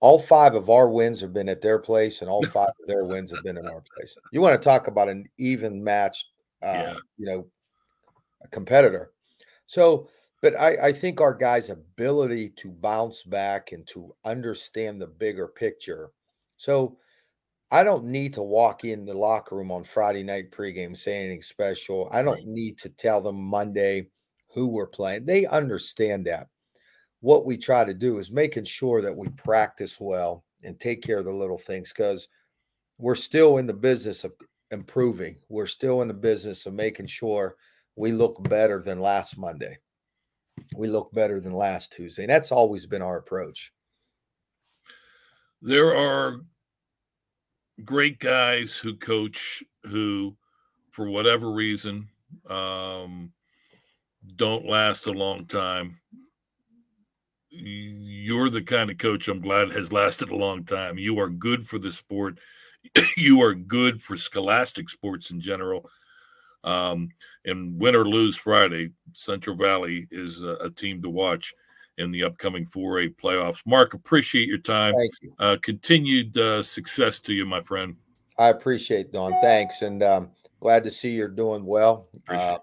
All 0.00 0.18
five 0.18 0.54
of 0.54 0.70
our 0.70 0.88
wins 0.88 1.20
have 1.20 1.32
been 1.32 1.48
at 1.48 1.60
their 1.60 1.78
place, 1.78 2.20
and 2.20 2.30
all 2.30 2.42
five 2.46 2.68
of 2.80 2.86
their 2.86 3.04
wins 3.04 3.32
have 3.32 3.42
been 3.42 3.58
in 3.58 3.66
our 3.66 3.82
place. 3.96 4.16
You 4.32 4.40
want 4.40 4.60
to 4.60 4.64
talk 4.64 4.86
about 4.86 5.08
an 5.08 5.26
even 5.38 5.82
matched, 5.82 6.26
uh, 6.62 6.66
yeah. 6.66 6.94
you 7.16 7.26
know, 7.26 7.46
competitor. 8.50 9.10
So, 9.66 10.08
but 10.40 10.58
I, 10.58 10.88
I 10.88 10.92
think 10.92 11.20
our 11.20 11.34
guys' 11.34 11.70
ability 11.70 12.50
to 12.56 12.70
bounce 12.70 13.24
back 13.24 13.72
and 13.72 13.86
to 13.88 14.14
understand 14.24 15.00
the 15.00 15.08
bigger 15.08 15.48
picture. 15.48 16.10
So, 16.56 16.96
I 17.70 17.84
don't 17.84 18.04
need 18.04 18.32
to 18.34 18.42
walk 18.42 18.84
in 18.84 19.04
the 19.04 19.14
locker 19.14 19.56
room 19.56 19.70
on 19.70 19.84
Friday 19.84 20.22
night 20.22 20.50
pregame 20.50 20.96
saying 20.96 21.26
anything 21.26 21.42
special. 21.42 22.08
I 22.10 22.22
don't 22.22 22.36
right. 22.36 22.46
need 22.46 22.78
to 22.78 22.88
tell 22.88 23.20
them 23.20 23.42
Monday 23.42 24.08
who 24.54 24.68
we're 24.68 24.86
playing. 24.86 25.26
They 25.26 25.44
understand 25.46 26.26
that. 26.26 26.48
What 27.20 27.44
we 27.44 27.58
try 27.58 27.84
to 27.84 27.92
do 27.92 28.18
is 28.18 28.30
making 28.30 28.64
sure 28.64 29.02
that 29.02 29.16
we 29.16 29.28
practice 29.30 30.00
well 30.00 30.44
and 30.64 30.78
take 30.78 31.02
care 31.02 31.18
of 31.18 31.26
the 31.26 31.32
little 31.32 31.58
things 31.58 31.92
because 31.92 32.28
we're 32.96 33.14
still 33.14 33.58
in 33.58 33.66
the 33.66 33.74
business 33.74 34.24
of 34.24 34.32
improving. 34.70 35.36
We're 35.48 35.66
still 35.66 36.00
in 36.02 36.08
the 36.08 36.14
business 36.14 36.64
of 36.66 36.74
making 36.74 37.06
sure 37.06 37.56
we 37.96 38.12
look 38.12 38.42
better 38.48 38.80
than 38.80 39.00
last 39.00 39.36
Monday. 39.36 39.78
We 40.74 40.88
look 40.88 41.12
better 41.12 41.40
than 41.40 41.52
last 41.52 41.92
Tuesday. 41.92 42.22
And 42.22 42.30
that's 42.30 42.52
always 42.52 42.86
been 42.86 43.02
our 43.02 43.18
approach. 43.18 43.72
there 45.60 45.94
are 45.96 46.40
great 47.84 48.18
guys 48.18 48.76
who 48.76 48.96
coach 48.96 49.62
who, 49.84 50.36
for 50.90 51.08
whatever 51.08 51.50
reason, 51.50 52.08
um, 52.48 53.32
don't 54.36 54.66
last 54.66 55.06
a 55.06 55.12
long 55.12 55.46
time. 55.46 56.00
You're 57.50 58.50
the 58.50 58.62
kind 58.62 58.90
of 58.90 58.98
coach 58.98 59.28
I'm 59.28 59.40
glad 59.40 59.72
has 59.72 59.92
lasted 59.92 60.30
a 60.30 60.36
long 60.36 60.64
time. 60.64 60.98
You 60.98 61.18
are 61.18 61.30
good 61.30 61.66
for 61.66 61.78
the 61.78 61.90
sport. 61.90 62.38
you 63.16 63.42
are 63.42 63.54
good 63.54 64.02
for 64.02 64.16
scholastic 64.16 64.88
sports 64.88 65.30
in 65.30 65.40
general. 65.40 65.88
Um, 66.64 67.08
and 67.44 67.80
win 67.80 67.94
or 67.94 68.04
lose 68.04 68.36
Friday, 68.36 68.92
Central 69.12 69.56
Valley 69.56 70.06
is 70.10 70.42
a, 70.42 70.56
a, 70.60 70.70
team 70.70 71.00
to 71.02 71.08
watch 71.08 71.54
in 71.98 72.10
the 72.10 72.24
upcoming 72.24 72.64
4A 72.64 73.16
playoffs. 73.16 73.62
Mark, 73.66 73.94
appreciate 73.94 74.48
your 74.48 74.58
time. 74.58 74.94
Thank 74.94 75.12
you. 75.20 75.34
Uh, 75.38 75.56
continued 75.60 76.36
uh, 76.38 76.62
success 76.62 77.20
to 77.20 77.34
you, 77.34 77.44
my 77.44 77.60
friend. 77.60 77.96
I 78.38 78.48
appreciate 78.48 79.12
Don. 79.12 79.32
Thanks, 79.42 79.82
and 79.82 80.02
um, 80.02 80.30
glad 80.60 80.84
to 80.84 80.90
see 80.90 81.10
you're 81.10 81.28
doing 81.28 81.64
well. 81.64 82.08
Uh, 82.28 82.58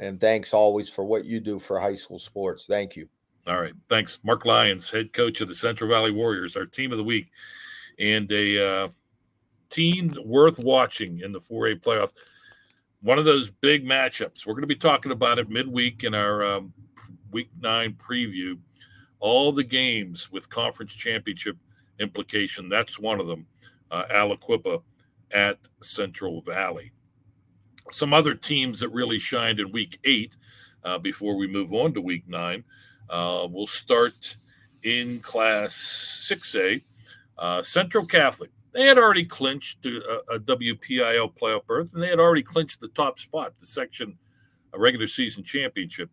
and 0.00 0.20
thanks 0.20 0.52
always 0.52 0.88
for 0.88 1.04
what 1.04 1.24
you 1.24 1.38
do 1.38 1.60
for 1.60 1.78
high 1.78 1.94
school 1.94 2.18
sports. 2.18 2.66
Thank 2.66 2.96
you. 2.96 3.08
All 3.46 3.60
right, 3.60 3.74
thanks, 3.88 4.18
Mark 4.24 4.44
Lyons, 4.44 4.90
head 4.90 5.12
coach 5.12 5.40
of 5.40 5.48
the 5.48 5.54
Central 5.54 5.88
Valley 5.88 6.10
Warriors, 6.10 6.56
our 6.56 6.66
team 6.66 6.90
of 6.90 6.98
the 6.98 7.04
week, 7.04 7.30
and 7.98 8.30
a 8.32 8.84
uh, 8.84 8.88
team 9.70 10.12
worth 10.24 10.58
watching 10.58 11.20
in 11.20 11.30
the 11.30 11.40
4A 11.40 11.80
playoffs. 11.80 12.12
One 13.02 13.18
of 13.18 13.26
those 13.26 13.50
big 13.50 13.84
matchups. 13.84 14.46
We're 14.46 14.54
going 14.54 14.62
to 14.62 14.66
be 14.66 14.76
talking 14.76 15.12
about 15.12 15.38
it 15.38 15.50
midweek 15.50 16.04
in 16.04 16.14
our 16.14 16.42
um, 16.42 16.72
week 17.34 17.50
nine 17.60 17.92
preview. 17.94 18.56
All 19.18 19.52
the 19.52 19.64
games 19.64 20.30
with 20.30 20.48
conference 20.48 20.94
championship 20.94 21.58
implication. 21.98 22.68
That's 22.68 22.98
one 22.98 23.20
of 23.20 23.26
them. 23.26 23.46
Uh, 23.90 24.04
Aliquippa 24.10 24.82
at 25.32 25.58
Central 25.82 26.40
Valley. 26.42 26.92
Some 27.90 28.14
other 28.14 28.34
teams 28.34 28.80
that 28.80 28.88
really 28.88 29.18
shined 29.18 29.60
in 29.60 29.72
week 29.72 29.98
eight 30.04 30.36
uh, 30.84 30.98
before 30.98 31.36
we 31.36 31.46
move 31.46 31.72
on 31.72 31.92
to 31.94 32.00
week 32.00 32.26
nine. 32.28 32.64
Uh, 33.10 33.46
we'll 33.50 33.66
start 33.66 34.36
in 34.84 35.18
class 35.20 35.74
6A. 36.30 36.82
Uh, 37.36 37.62
Central 37.62 38.06
Catholic. 38.06 38.50
They 38.72 38.86
had 38.86 38.98
already 38.98 39.24
clinched 39.24 39.84
a, 39.86 40.22
a 40.32 40.38
WPIAL 40.38 41.34
playoff 41.34 41.66
berth, 41.66 41.94
and 41.94 42.02
they 42.02 42.08
had 42.08 42.20
already 42.20 42.42
clinched 42.42 42.80
the 42.80 42.88
top 42.88 43.18
spot, 43.18 43.58
the 43.58 43.66
section 43.66 44.16
a 44.74 44.78
regular 44.78 45.06
season 45.06 45.42
championship. 45.42 46.10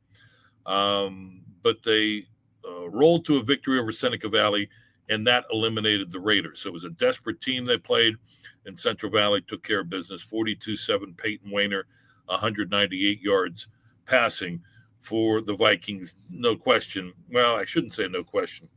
Um, 0.66 1.42
but 1.64 1.84
they 1.84 2.26
uh, 2.68 2.90
rolled 2.90 3.26
to 3.26 3.38
a 3.38 3.44
victory 3.44 3.80
over 3.80 3.92
Seneca 3.92 4.30
Valley, 4.30 4.70
and 5.10 5.26
that 5.28 5.46
eliminated 5.52 6.12
the 6.12 6.20
Raiders. 6.20 6.60
So 6.60 6.70
it 6.70 6.74
was 6.74 6.84
a 6.84 6.92
desperate 6.92 7.42
team 7.42 7.66
they 7.66 7.78
played 7.78 8.16
and 8.66 8.80
Central 8.80 9.12
Valley 9.12 9.42
took 9.42 9.64
care 9.64 9.82
of 9.82 9.90
business 9.90 10.22
42 10.22 10.76
7. 10.76 11.14
Peyton 11.16 11.52
Wayner, 11.52 11.86
198 12.26 13.22
yards 13.22 13.68
passing 14.06 14.62
for 15.00 15.42
the 15.42 15.56
Vikings. 15.56 16.16
No 16.30 16.56
question. 16.56 17.14
Well, 17.32 17.56
I 17.56 17.66
shouldn't 17.66 17.94
say 17.94 18.08
no 18.08 18.24
question, 18.24 18.70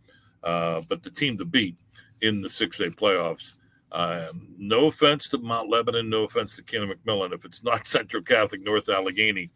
uh, 0.42 0.82
but 0.88 1.02
the 1.02 1.10
team 1.10 1.36
to 1.38 1.44
beat 1.44 1.76
in 2.22 2.40
the 2.40 2.48
6A 2.48 2.96
playoffs. 2.96 3.54
Um, 3.92 4.48
no 4.58 4.86
offense 4.86 5.28
to 5.28 5.38
Mount 5.38 5.70
Lebanon, 5.70 6.10
no 6.10 6.24
offense 6.24 6.56
to 6.56 6.62
Kenny 6.62 6.92
McMillan. 6.92 7.32
If 7.32 7.44
it's 7.44 7.62
not 7.62 7.86
Central 7.86 8.22
Catholic 8.22 8.62
North 8.62 8.88
Allegheny 8.88 9.50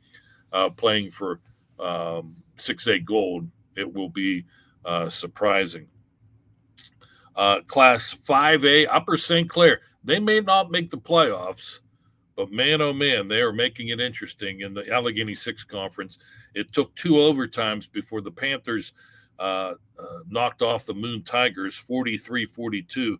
uh, 0.53 0.71
playing 0.71 1.11
for 1.11 1.41
um, 1.81 2.37
6A 2.57 3.05
gold, 3.05 3.49
it 3.77 3.93
will 3.93 4.09
be 4.09 4.45
uh, 4.85 5.09
surprising. 5.09 5.87
Uh, 7.37 7.61
class 7.63 8.17
5A, 8.27 8.89
Upper 8.91 9.17
St. 9.17 9.49
Clair. 9.49 9.81
They 10.03 10.19
may 10.19 10.41
not 10.41 10.71
make 10.71 10.91
the 10.91 10.99
playoffs, 10.99 11.81
but 12.37 12.51
man, 12.51 12.81
oh 12.81 12.93
man, 12.93 13.29
they 13.29 13.41
are 13.41 13.53
making 13.53 13.89
it 13.89 14.01
interesting 14.01 14.61
in 14.61 14.75
the 14.75 14.91
Allegheny 14.93 15.35
Six 15.35 15.65
Conference. 15.65 16.19
It 16.55 16.73
took 16.73 16.95
two 16.95 17.13
overtimes 17.13 17.91
before 17.91 18.21
the 18.21 18.31
Panthers 18.31 18.93
uh, 19.39 19.75
uh, 19.99 20.19
knocked 20.29 20.63
off 20.63 20.87
the 20.87 20.95
Moon 20.95 21.23
Tigers 21.23 21.77
43 21.77 22.47
42. 22.47 23.19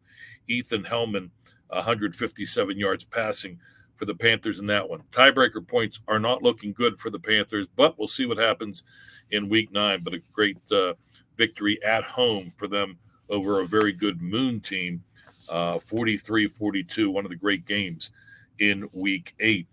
Ethan 0.49 0.83
Hellman, 0.83 1.31
157 1.69 2.79
yards 2.79 3.05
passing 3.05 3.61
for 3.99 4.05
the 4.05 4.15
Panthers 4.15 4.61
in 4.61 4.67
that 4.67 4.89
one. 4.89 5.03
Tiebreaker 5.11 5.67
points 5.67 6.01
are 6.07 6.21
not 6.21 6.43
looking 6.43 6.73
good 6.73 6.99
for 6.99 7.11
the 7.11 7.19
Panthers, 7.19 7.67
but 7.67 7.99
we'll 7.99 8.07
see 8.07 8.27
what 8.27 8.39
happens 8.39 8.85
in 9.33 9.49
week 9.49 9.73
nine. 9.73 10.03
But 10.05 10.15
a 10.15 10.23
great 10.33 10.59
uh, 10.71 10.95
victory 11.37 11.83
at 11.83 12.05
home 12.05 12.53
for 12.57 12.69
them 12.69 12.97
over 13.29 13.61
a 13.61 13.67
very 13.67 13.93
good 13.93 14.23
Moon 14.23 14.61
team 14.61 15.03
uh, 15.49 15.81
43 15.81 16.49
42, 16.49 17.11
one 17.11 17.25
of 17.25 17.31
the 17.31 17.37
great 17.37 17.67
games 17.67 18.13
in 18.61 18.89
week 18.93 19.35
eight. 19.41 19.67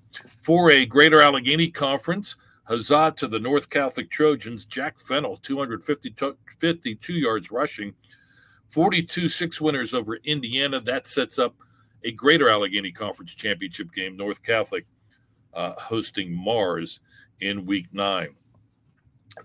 For 0.43 0.71
a 0.71 0.85
Greater 0.85 1.21
Allegheny 1.21 1.69
Conference, 1.69 2.35
huzzah 2.63 3.13
to 3.17 3.27
the 3.27 3.39
North 3.39 3.69
Catholic 3.69 4.09
Trojans. 4.09 4.65
Jack 4.65 4.97
Fennel, 4.97 5.37
252 5.37 7.13
yards 7.13 7.51
rushing, 7.51 7.93
42 8.69 9.27
6 9.27 9.61
winners 9.61 9.93
over 9.93 10.15
Indiana. 10.23 10.79
That 10.79 11.05
sets 11.05 11.37
up 11.37 11.55
a 12.05 12.11
Greater 12.11 12.49
Allegheny 12.49 12.91
Conference 12.91 13.35
championship 13.35 13.91
game. 13.91 14.15
North 14.15 14.41
Catholic 14.43 14.85
uh, 15.53 15.73
hosting 15.73 16.31
Mars 16.31 17.01
in 17.41 17.65
week 17.65 17.87
nine. 17.91 18.29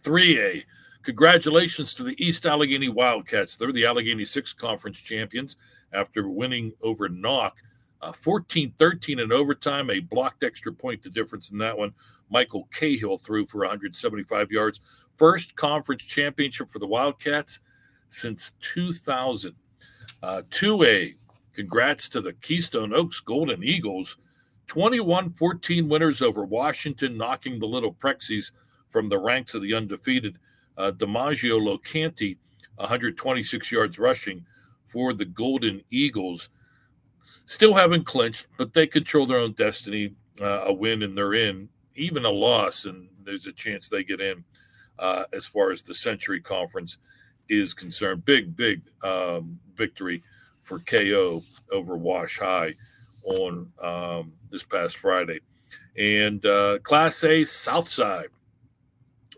3A, 0.03 0.65
congratulations 1.03 1.95
to 1.95 2.05
the 2.05 2.25
East 2.25 2.47
Allegheny 2.47 2.89
Wildcats. 2.89 3.57
They're 3.57 3.73
the 3.73 3.87
Allegheny 3.87 4.25
Six 4.25 4.53
Conference 4.53 5.01
champions 5.01 5.57
after 5.93 6.29
winning 6.29 6.73
over 6.83 7.09
Knoch. 7.09 7.57
Uh, 8.03 8.13
14 8.13 8.73
13 8.79 9.19
in 9.19 9.31
overtime, 9.31 9.91
a 9.91 10.01
blocked 10.01 10.43
extra 10.43 10.73
point, 10.73 11.03
the 11.03 11.11
difference 11.11 11.51
in 11.51 11.59
that 11.59 11.77
one. 11.77 11.93
Michael 12.31 12.67
Cahill 12.73 13.19
threw 13.19 13.45
for 13.45 13.59
175 13.59 14.51
yards. 14.51 14.81
First 15.17 15.55
conference 15.55 16.05
championship 16.05 16.71
for 16.71 16.79
the 16.79 16.87
Wildcats 16.87 17.61
since 18.09 18.53
2000. 18.61 19.55
Uh, 20.23 20.43
2A, 20.51 21.15
congrats 21.61 22.09
to 22.09 22.23
the 22.23 22.33
Keystone 22.33 22.95
Oaks 22.95 23.21
Golden 23.21 23.63
Eagles. 23.63 24.17
21 24.67 25.29
14 25.35 25.91
winners 25.91 26.23
over 26.23 26.43
Washington, 26.43 27.19
knocking 27.19 27.59
the 27.59 27.67
Little 27.67 27.93
Prexies 27.93 28.53
from 28.89 29.11
the 29.11 29.19
ranks 29.19 29.55
of 29.55 29.61
the 29.61 29.75
undefeated. 29.75 30.39
Uh, 30.79 30.91
DiMaggio 30.93 31.61
Locanti, 31.61 32.39
126 32.77 33.71
yards 33.71 33.99
rushing 33.99 34.43
for 34.87 35.13
the 35.13 35.27
Golden 35.27 35.83
Eagles. 35.91 36.49
Still 37.45 37.75
haven't 37.75 38.07
clinched, 38.07 38.47
but 38.57 38.73
they 38.73 38.87
control 38.87 39.27
their 39.27 39.39
own 39.39 39.53
destiny. 39.53 40.15
Uh, 40.41 40.63
a 40.65 40.73
win 40.73 41.03
and 41.03 41.19
they're 41.19 41.35
in, 41.35 41.69
even 41.95 42.25
a 42.25 42.31
loss, 42.31 42.87
and 42.87 43.07
there's 43.23 43.47
a 43.47 43.53
chance 43.53 43.91
they 43.91 44.03
get 44.03 44.23
in 44.23 44.43
uh, 44.99 45.25
as 45.35 45.45
far 45.45 45.71
as 45.73 45.83
the 45.83 45.93
Century 45.93 46.41
Conference 46.41 46.97
is 47.51 47.75
concerned. 47.75 48.25
Big, 48.25 48.57
big 48.57 48.81
um, 49.05 49.61
victory 49.75 50.23
for 50.63 50.81
KO 50.81 51.43
over 51.73 51.97
Wash 51.97 52.39
High 52.39 52.75
on 53.25 53.71
um, 53.81 54.33
this 54.51 54.63
past 54.63 54.97
Friday. 54.99 55.41
And 55.97 56.45
uh, 56.47 56.79
Class 56.79 57.23
A 57.25 57.45
Southside 57.45 58.29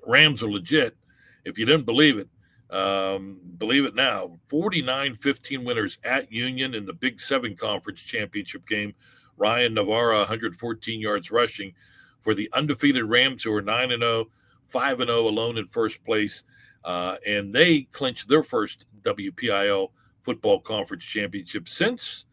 Rams 0.06 0.42
are 0.42 0.50
legit. 0.50 0.96
If 1.44 1.58
you 1.58 1.66
didn't 1.66 1.86
believe 1.86 2.18
it, 2.18 2.28
um, 2.74 3.38
believe 3.58 3.84
it 3.84 3.94
now, 3.94 4.38
49 4.48 5.16
15 5.16 5.64
winners 5.64 5.98
at 6.04 6.32
Union 6.32 6.74
in 6.74 6.86
the 6.86 6.92
Big 6.92 7.20
Seven 7.20 7.54
Conference 7.56 8.02
Championship 8.02 8.66
game. 8.66 8.94
Ryan 9.36 9.74
Navarra, 9.74 10.18
114 10.18 11.00
yards 11.00 11.30
rushing 11.30 11.72
for 12.20 12.34
the 12.34 12.48
undefeated 12.52 13.04
Rams, 13.04 13.42
who 13.42 13.52
are 13.54 13.62
9 13.62 13.88
0, 13.88 14.26
5 14.68 14.98
0 14.98 15.28
alone 15.28 15.58
in 15.58 15.66
first 15.66 16.02
place. 16.04 16.44
Uh, 16.84 17.16
and 17.26 17.54
they 17.54 17.82
clinched 17.92 18.28
their 18.28 18.42
first 18.42 18.86
WPIAL 19.02 19.90
football 20.22 20.60
conference 20.60 21.04
championship 21.04 21.68
since 21.68 22.24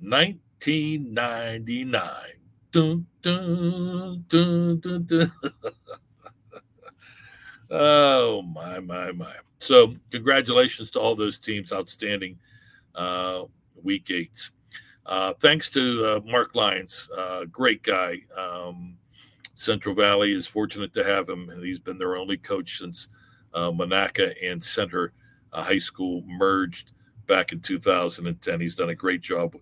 1999. 0.00 2.02
Dun, 2.72 3.06
dun, 3.22 4.24
dun, 4.28 5.32
oh, 7.70 8.42
my, 8.42 8.80
my, 8.80 9.12
my. 9.12 9.32
So, 9.58 9.94
congratulations 10.10 10.90
to 10.90 11.00
all 11.00 11.16
those 11.16 11.38
teams. 11.38 11.72
Outstanding 11.72 12.38
uh, 12.94 13.44
week 13.82 14.10
eight. 14.10 14.50
Uh, 15.06 15.32
thanks 15.40 15.70
to 15.70 16.04
uh, 16.04 16.20
Mark 16.28 16.54
Lyons, 16.54 17.08
uh, 17.16 17.44
great 17.44 17.82
guy. 17.82 18.20
Um, 18.36 18.98
Central 19.54 19.94
Valley 19.94 20.32
is 20.32 20.46
fortunate 20.46 20.92
to 20.94 21.04
have 21.04 21.28
him, 21.28 21.48
and 21.48 21.64
he's 21.64 21.78
been 21.78 21.96
their 21.96 22.16
only 22.16 22.36
coach 22.36 22.78
since 22.78 23.08
uh, 23.54 23.70
Monaca 23.70 24.34
and 24.44 24.62
Center 24.62 25.12
uh, 25.52 25.62
High 25.62 25.78
School 25.78 26.22
merged 26.26 26.92
back 27.26 27.52
in 27.52 27.60
2010. 27.60 28.60
He's 28.60 28.74
done 28.76 28.90
a 28.90 28.94
great 28.94 29.20
job 29.20 29.56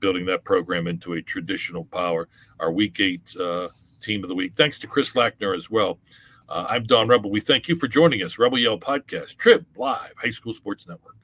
building 0.00 0.26
that 0.26 0.44
program 0.44 0.86
into 0.86 1.14
a 1.14 1.22
traditional 1.22 1.84
power. 1.84 2.28
Our 2.58 2.72
Week 2.72 2.98
Eight 3.00 3.34
Team 4.00 4.24
of 4.24 4.28
the 4.28 4.34
Week. 4.34 4.52
Thanks 4.56 4.78
to 4.80 4.86
Chris 4.86 5.14
Lackner 5.14 5.56
as 5.56 5.70
well. 5.70 5.98
Uh, 6.48 6.66
I'm 6.68 6.84
Don 6.84 7.06
Rebel. 7.06 7.30
We 7.30 7.40
thank 7.40 7.68
you 7.68 7.76
for 7.76 7.86
joining 7.86 8.22
us. 8.22 8.38
Rebel 8.38 8.58
Yell 8.58 8.78
Podcast, 8.78 9.36
Trib 9.36 9.64
Live, 9.76 10.12
High 10.20 10.30
School 10.30 10.52
Sports 10.52 10.88
Network. 10.88 11.14